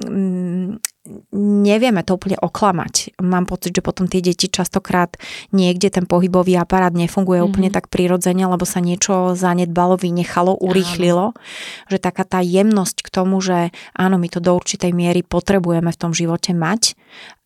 mm, 0.01 0.81
nevieme 1.33 2.05
to 2.05 2.13
úplne 2.13 2.37
oklamať. 2.37 3.17
Mám 3.17 3.49
pocit, 3.49 3.73
že 3.73 3.81
potom 3.81 4.05
tie 4.05 4.21
deti 4.21 4.45
častokrát 4.45 5.17
niekde 5.49 5.89
ten 5.89 6.05
pohybový 6.05 6.61
aparát 6.61 6.93
nefunguje 6.93 7.41
mm-hmm. 7.41 7.49
úplne 7.49 7.69
tak 7.73 7.89
prirodzene, 7.89 8.45
lebo 8.45 8.61
sa 8.69 8.77
niečo 8.85 9.33
zanedbalo, 9.33 9.97
vynechalo, 9.97 10.61
urýchlilo. 10.61 11.33
Áno. 11.33 11.89
Že 11.89 11.97
taká 11.97 12.23
tá 12.23 12.39
jemnosť 12.45 13.01
k 13.01 13.09
tomu, 13.09 13.41
že 13.41 13.73
áno, 13.97 14.21
my 14.21 14.29
to 14.29 14.37
do 14.37 14.53
určitej 14.53 14.93
miery 14.93 15.25
potrebujeme 15.25 15.89
v 15.89 16.01
tom 16.01 16.13
živote 16.13 16.53
mať, 16.53 16.93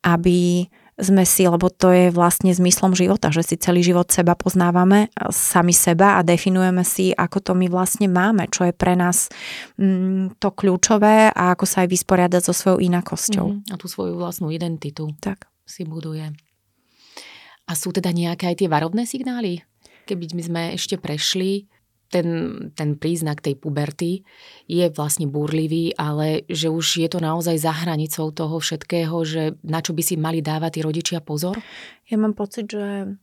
aby 0.04 0.68
sme 0.96 1.28
si, 1.28 1.44
lebo 1.44 1.68
to 1.68 1.92
je 1.92 2.08
vlastne 2.08 2.56
zmyslom 2.56 2.96
života, 2.96 3.28
že 3.28 3.44
si 3.44 3.56
celý 3.60 3.84
život 3.84 4.08
seba 4.08 4.32
poznávame, 4.32 5.12
sami 5.28 5.76
seba 5.76 6.16
a 6.16 6.24
definujeme 6.24 6.88
si, 6.88 7.12
ako 7.12 7.44
to 7.44 7.52
my 7.52 7.68
vlastne 7.68 8.08
máme, 8.08 8.48
čo 8.48 8.64
je 8.64 8.72
pre 8.72 8.96
nás 8.96 9.28
mm, 9.76 10.40
to 10.40 10.56
kľúčové 10.56 11.36
a 11.36 11.52
ako 11.52 11.68
sa 11.68 11.84
aj 11.84 11.92
vysporiadať 11.92 12.42
so 12.48 12.56
svojou 12.56 12.80
inakosťou. 12.80 13.48
Mm, 13.60 13.72
a 13.72 13.76
tú 13.76 13.92
svoju 13.92 14.16
vlastnú 14.16 14.48
identitu 14.56 15.12
tak. 15.20 15.52
si 15.68 15.84
buduje. 15.84 16.32
A 17.66 17.72
sú 17.76 17.92
teda 17.92 18.16
nejaké 18.16 18.48
aj 18.48 18.64
tie 18.64 18.70
varovné 18.72 19.04
signály? 19.04 19.68
Keby 20.08 20.26
sme 20.32 20.62
ešte 20.78 20.96
prešli 20.96 21.68
ten, 22.16 22.30
ten 22.72 22.96
príznak 22.96 23.44
tej 23.44 23.60
puberty 23.60 24.24
je 24.72 24.88
vlastne 24.96 25.28
búrlivý, 25.28 25.92
ale 26.00 26.48
že 26.48 26.72
už 26.72 27.04
je 27.04 27.10
to 27.12 27.20
naozaj 27.20 27.60
za 27.60 27.76
hranicou 27.76 28.32
toho 28.32 28.64
všetkého, 28.64 29.12
že 29.28 29.60
na 29.68 29.84
čo 29.84 29.92
by 29.92 30.00
si 30.00 30.16
mali 30.16 30.40
dávať 30.40 30.80
tí 30.80 30.82
rodičia 30.88 31.20
pozor? 31.20 31.60
Ja 32.08 32.16
mám 32.16 32.32
pocit, 32.32 32.72
že, 32.72 33.20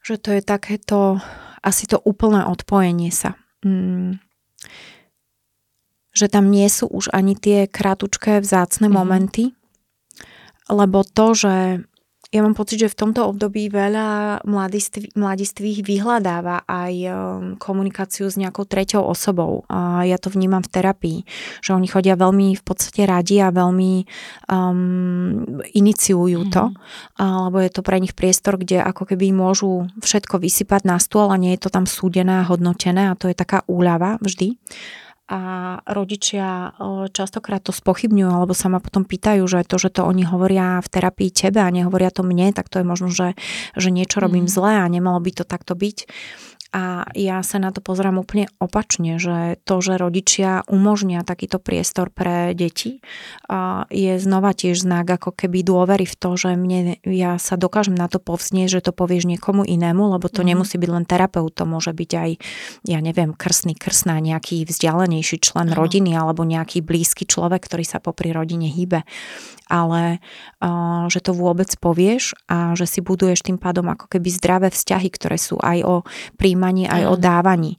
že 0.00 0.16
to 0.16 0.32
je 0.32 0.40
takéto 0.40 1.20
asi 1.60 1.84
to 1.84 2.00
úplné 2.00 2.48
odpojenie 2.48 3.12
sa. 3.12 3.36
Mm. 3.60 4.22
Že 6.16 6.26
tam 6.32 6.48
nie 6.48 6.64
sú 6.72 6.88
už 6.88 7.12
ani 7.12 7.36
tie 7.36 7.68
kratučké 7.68 8.40
vzácne 8.40 8.88
mm-hmm. 8.88 8.96
momenty, 8.96 9.44
lebo 10.72 11.04
to, 11.04 11.36
že 11.36 11.84
ja 12.34 12.42
mám 12.42 12.58
pocit, 12.58 12.82
že 12.82 12.90
v 12.90 12.98
tomto 13.06 13.22
období 13.22 13.70
veľa 13.70 14.42
mladiství, 14.42 15.14
mladistvých 15.14 15.86
vyhľadáva 15.86 16.66
aj 16.66 16.94
um, 17.06 17.12
komunikáciu 17.54 18.26
s 18.26 18.34
nejakou 18.34 18.66
treťou 18.66 19.06
osobou. 19.06 19.62
A 19.70 20.02
ja 20.02 20.18
to 20.18 20.34
vnímam 20.34 20.58
v 20.58 20.72
terapii, 20.72 21.18
že 21.62 21.70
oni 21.70 21.86
chodia 21.86 22.18
veľmi 22.18 22.58
v 22.58 22.62
podstate 22.66 23.06
radi 23.06 23.38
a 23.38 23.54
veľmi 23.54 23.92
um, 24.50 25.62
iniciujú 25.70 26.50
to, 26.50 26.64
mm-hmm. 26.74 27.42
lebo 27.46 27.56
je 27.62 27.70
to 27.70 27.86
pre 27.86 28.02
nich 28.02 28.18
priestor, 28.18 28.58
kde 28.58 28.82
ako 28.82 29.06
keby 29.14 29.30
môžu 29.30 29.86
všetko 30.02 30.42
vysypať 30.42 30.82
na 30.82 30.98
stôl 30.98 31.30
a 31.30 31.38
nie 31.38 31.54
je 31.54 31.62
to 31.62 31.70
tam 31.70 31.86
súdené 31.86 32.42
a 32.42 32.48
hodnotené 32.48 33.06
a 33.06 33.18
to 33.18 33.30
je 33.30 33.38
taká 33.38 33.62
úľava 33.70 34.18
vždy 34.18 34.58
a 35.26 35.40
rodičia 35.90 36.70
častokrát 37.10 37.58
to 37.58 37.74
spochybňujú 37.74 38.30
alebo 38.30 38.54
sa 38.54 38.70
ma 38.70 38.78
potom 38.78 39.02
pýtajú, 39.02 39.42
že 39.50 39.66
to, 39.66 39.74
že 39.74 39.90
to 39.90 40.06
oni 40.06 40.22
hovoria 40.22 40.78
v 40.78 40.88
terapii 40.88 41.34
tebe 41.34 41.58
a 41.58 41.74
nehovoria 41.74 42.14
to 42.14 42.22
mne, 42.22 42.54
tak 42.54 42.70
to 42.70 42.78
je 42.78 42.86
možno, 42.86 43.10
že, 43.10 43.34
že 43.74 43.90
niečo 43.90 44.22
robím 44.22 44.46
mm. 44.46 44.52
zle 44.54 44.72
a 44.78 44.86
nemalo 44.86 45.18
by 45.18 45.30
to 45.34 45.42
takto 45.42 45.74
byť. 45.74 46.06
A 46.76 47.08
ja 47.16 47.40
sa 47.40 47.56
na 47.56 47.72
to 47.72 47.80
pozerám 47.80 48.20
úplne 48.20 48.52
opačne, 48.60 49.16
že 49.16 49.56
to, 49.64 49.80
že 49.80 49.96
rodičia 49.96 50.60
umožnia 50.68 51.24
takýto 51.24 51.56
priestor 51.56 52.12
pre 52.12 52.52
deti, 52.52 53.00
je 53.88 54.12
znova 54.20 54.52
tiež 54.52 54.84
znak 54.84 55.08
ako 55.08 55.32
keby 55.32 55.64
dôvery 55.64 56.04
v 56.04 56.12
to, 56.20 56.36
že 56.36 56.52
mne, 56.52 57.00
ja 57.08 57.40
sa 57.40 57.56
dokážem 57.56 57.96
na 57.96 58.12
to 58.12 58.20
povznieť, 58.20 58.76
že 58.76 58.84
to 58.84 58.92
povieš 58.92 59.24
niekomu 59.24 59.64
inému, 59.64 60.20
lebo 60.20 60.28
to 60.28 60.44
mm. 60.44 60.52
nemusí 60.52 60.76
byť 60.76 60.90
len 60.92 61.08
terapeut, 61.08 61.56
to 61.56 61.64
môže 61.64 61.96
byť 61.96 62.10
aj, 62.12 62.30
ja 62.84 63.00
neviem, 63.00 63.32
krsný, 63.32 63.72
krsná, 63.72 64.20
nejaký 64.20 64.68
vzdialenejší 64.68 65.40
člen 65.40 65.72
ano. 65.72 65.80
rodiny 65.80 66.12
alebo 66.12 66.44
nejaký 66.44 66.84
blízky 66.84 67.24
človek, 67.24 67.64
ktorý 67.64 67.88
sa 67.88 68.04
popri 68.04 68.36
rodine 68.36 68.68
hýbe 68.68 69.00
ale 69.66 70.22
že 71.10 71.20
to 71.22 71.34
vôbec 71.34 71.66
povieš 71.82 72.38
a 72.46 72.78
že 72.78 72.86
si 72.86 73.00
buduješ 73.02 73.42
tým 73.42 73.58
pádom 73.58 73.90
ako 73.90 74.06
keby 74.06 74.28
zdravé 74.30 74.68
vzťahy, 74.70 75.08
ktoré 75.10 75.36
sú 75.36 75.58
aj 75.58 75.78
o 75.82 75.94
príjmaní 76.38 76.65
príjmaní, 76.66 76.90
aj 76.90 77.02
o 77.06 77.14
dávaní. 77.16 77.72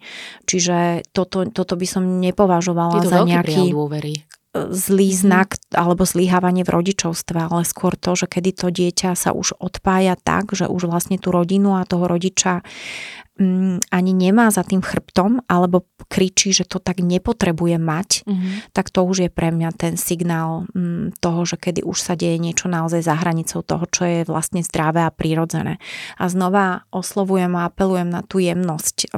Čiže 0.48 1.04
toto, 1.12 1.44
toto 1.52 1.76
by 1.76 1.88
som 1.88 2.04
nepovažovala 2.24 3.04
za 3.04 3.24
nejaký 3.28 3.76
zlý 4.56 5.10
mhm. 5.14 5.18
znak 5.18 5.50
alebo 5.74 6.08
zlíhávanie 6.08 6.64
v 6.64 6.74
rodičovstve, 6.74 7.52
ale 7.52 7.64
skôr 7.68 7.94
to, 8.00 8.16
že 8.16 8.28
kedy 8.30 8.52
to 8.56 8.68
dieťa 8.72 9.14
sa 9.14 9.36
už 9.36 9.58
odpája 9.60 10.16
tak, 10.18 10.56
že 10.56 10.66
už 10.70 10.90
vlastne 10.90 11.20
tú 11.20 11.30
rodinu 11.30 11.78
a 11.78 11.88
toho 11.88 12.08
rodiča 12.08 12.64
mm, 13.38 13.92
ani 13.94 14.12
nemá 14.14 14.50
za 14.50 14.66
tým 14.66 14.82
chrbtom, 14.82 15.46
alebo 15.46 15.86
kričí, 16.10 16.52
že 16.52 16.66
to 16.66 16.82
tak 16.82 17.00
nepotrebuje 17.00 17.78
mať, 17.78 18.10
mm-hmm. 18.26 18.74
tak 18.74 18.90
to 18.90 19.06
už 19.06 19.28
je 19.28 19.32
pre 19.32 19.54
mňa 19.54 19.70
ten 19.78 19.94
signál 19.96 20.66
mm, 20.74 21.22
toho, 21.22 21.46
že 21.46 21.58
kedy 21.62 21.86
už 21.86 21.98
sa 21.98 22.14
deje 22.18 22.42
niečo 22.42 22.68
naozaj 22.68 23.06
za 23.06 23.16
hranicou 23.16 23.62
toho, 23.62 23.86
čo 23.88 24.04
je 24.06 24.20
vlastne 24.26 24.66
zdravé 24.66 25.06
a 25.06 25.14
prírodzené. 25.14 25.78
A 26.18 26.26
znova 26.28 26.88
oslovujem 26.90 27.54
a 27.56 27.70
apelujem 27.70 28.10
na 28.10 28.22
tú 28.26 28.42
jemnosť. 28.42 29.14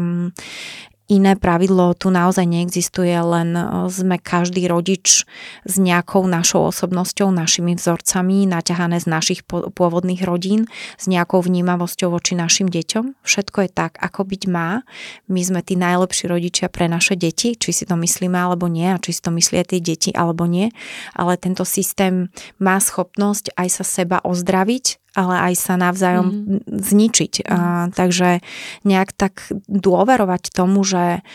Iné 1.10 1.34
pravidlo 1.34 1.98
tu 1.98 2.14
naozaj 2.14 2.46
neexistuje, 2.46 3.18
len 3.18 3.58
e, 3.58 3.90
sme 3.90 4.22
každý 4.22 4.70
rodič 4.70 5.26
s 5.66 5.76
nejakou 5.82 6.22
našou 6.30 6.70
osobnosťou, 6.70 7.34
našimi 7.34 7.74
vzorcami, 7.74 8.46
naťahané 8.46 9.02
z 9.02 9.10
našich 9.10 9.42
pôvodných 9.50 10.22
rodín, 10.22 10.70
s 11.02 11.10
nejakou 11.10 11.42
vnímavosťou 11.42 12.14
voči 12.14 12.38
našim 12.38 12.70
deťom. 12.70 13.26
Všetko 13.26 13.58
je 13.66 13.70
tak, 13.74 13.98
ako 13.98 14.22
byť 14.22 14.44
má. 14.54 14.86
My 15.26 15.42
sme 15.42 15.66
tí 15.66 15.74
najlepší 15.74 16.30
rodičia 16.30 16.70
pre 16.70 16.86
naše 16.86 17.18
deti, 17.18 17.58
či 17.58 17.74
si 17.74 17.90
to 17.90 17.98
myslíme 17.98 18.38
alebo 18.38 18.70
nie, 18.70 18.94
a 18.94 19.02
či 19.02 19.18
si 19.18 19.26
to 19.26 19.34
myslia 19.34 19.66
tie 19.66 19.82
deti 19.82 20.14
alebo 20.14 20.46
nie. 20.46 20.70
Ale 21.18 21.42
tento 21.42 21.66
systém 21.66 22.30
má 22.62 22.78
schopnosť 22.78 23.58
aj 23.58 23.82
sa 23.82 23.84
seba 23.84 24.22
ozdraviť 24.22 25.09
ale 25.18 25.52
aj 25.52 25.54
sa 25.58 25.74
navzájom 25.80 26.28
mm. 26.28 26.60
zničiť. 26.70 27.34
A, 27.46 27.90
takže 27.94 28.42
nejak 28.86 29.14
tak 29.16 29.50
dôverovať 29.68 30.54
tomu, 30.54 30.86
že 30.86 31.26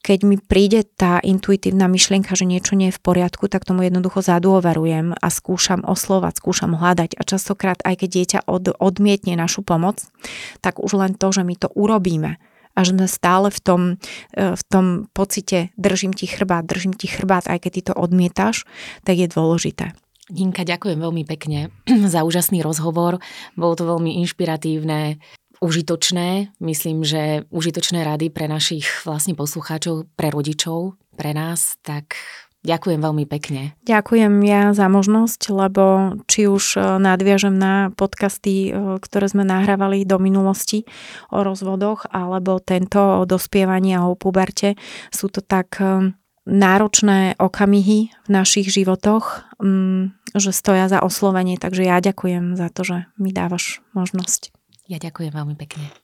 keď 0.00 0.18
mi 0.24 0.40
príde 0.40 0.88
tá 0.96 1.20
intuitívna 1.20 1.84
myšlienka, 1.84 2.32
že 2.32 2.48
niečo 2.48 2.72
nie 2.72 2.88
je 2.88 2.96
v 2.96 3.04
poriadku, 3.04 3.52
tak 3.52 3.68
tomu 3.68 3.84
jednoducho 3.84 4.24
zadôverujem 4.24 5.12
a 5.12 5.28
skúšam 5.28 5.84
oslovať, 5.84 6.40
skúšam 6.40 6.72
hľadať. 6.72 7.20
A 7.20 7.22
častokrát, 7.28 7.76
aj 7.84 8.00
keď 8.00 8.08
dieťa 8.08 8.40
od, 8.48 8.72
odmietne 8.80 9.36
našu 9.36 9.60
pomoc, 9.60 10.00
tak 10.64 10.80
už 10.80 10.96
len 10.96 11.12
to, 11.12 11.28
že 11.28 11.44
my 11.44 11.52
to 11.52 11.68
urobíme 11.76 12.40
a 12.74 12.78
že 12.80 12.96
sme 12.96 13.06
stále 13.10 13.52
v 13.52 13.60
tom, 13.60 13.80
e, 14.32 14.56
v 14.56 14.62
tom 14.72 15.10
pocite 15.12 15.68
držím 15.76 16.16
ti 16.16 16.24
chrbát, 16.24 16.64
držím 16.64 16.96
ti 16.96 17.10
chrbát, 17.10 17.44
aj 17.50 17.66
keď 17.66 17.70
ty 17.76 17.82
to 17.92 17.94
odmietaš, 17.98 18.64
tak 19.04 19.20
je 19.20 19.28
dôležité. 19.28 19.92
Ninka, 20.30 20.62
ďakujem 20.62 20.98
veľmi 21.02 21.26
pekne 21.26 21.74
za 22.14 22.22
úžasný 22.22 22.62
rozhovor. 22.62 23.18
Bolo 23.58 23.74
to 23.74 23.84
veľmi 23.84 24.22
inšpiratívne, 24.24 25.18
užitočné. 25.60 26.56
Myslím, 26.62 27.04
že 27.04 27.44
užitočné 27.52 28.06
rady 28.06 28.32
pre 28.32 28.48
našich 28.48 28.88
vlastne 29.04 29.36
poslucháčov, 29.36 30.08
pre 30.16 30.32
rodičov, 30.32 30.96
pre 31.18 31.36
nás, 31.36 31.76
tak 31.84 32.16
Ďakujem 32.60 33.00
veľmi 33.00 33.24
pekne. 33.24 33.72
Ďakujem 33.88 34.44
ja 34.44 34.76
za 34.76 34.84
možnosť, 34.92 35.48
lebo 35.48 36.12
či 36.28 36.44
už 36.44 36.76
e, 36.76 37.00
nadviažem 37.00 37.56
na 37.56 37.88
podcasty, 37.96 38.68
e, 38.68 39.00
ktoré 39.00 39.32
sme 39.32 39.48
nahrávali 39.48 40.04
do 40.04 40.20
minulosti 40.20 40.84
o 41.32 41.40
rozvodoch, 41.40 42.04
alebo 42.12 42.60
tento 42.60 43.00
o 43.00 43.24
dospievaní 43.24 43.96
a 43.96 44.04
o 44.04 44.12
puberte, 44.12 44.76
sú 45.08 45.32
to 45.32 45.40
tak 45.40 45.80
e, 45.80 46.12
náročné 46.50 47.38
okamihy 47.38 48.10
v 48.10 48.28
našich 48.28 48.68
životoch, 48.74 49.46
mm, 49.62 50.34
že 50.34 50.50
stoja 50.50 50.90
za 50.90 50.98
oslovenie. 51.00 51.56
Takže 51.56 51.86
ja 51.86 52.02
ďakujem 52.02 52.58
za 52.58 52.68
to, 52.74 52.82
že 52.82 52.96
mi 53.16 53.30
dávaš 53.30 53.78
možnosť. 53.94 54.50
Ja 54.90 54.98
ďakujem 54.98 55.30
veľmi 55.30 55.54
pekne. 55.54 55.94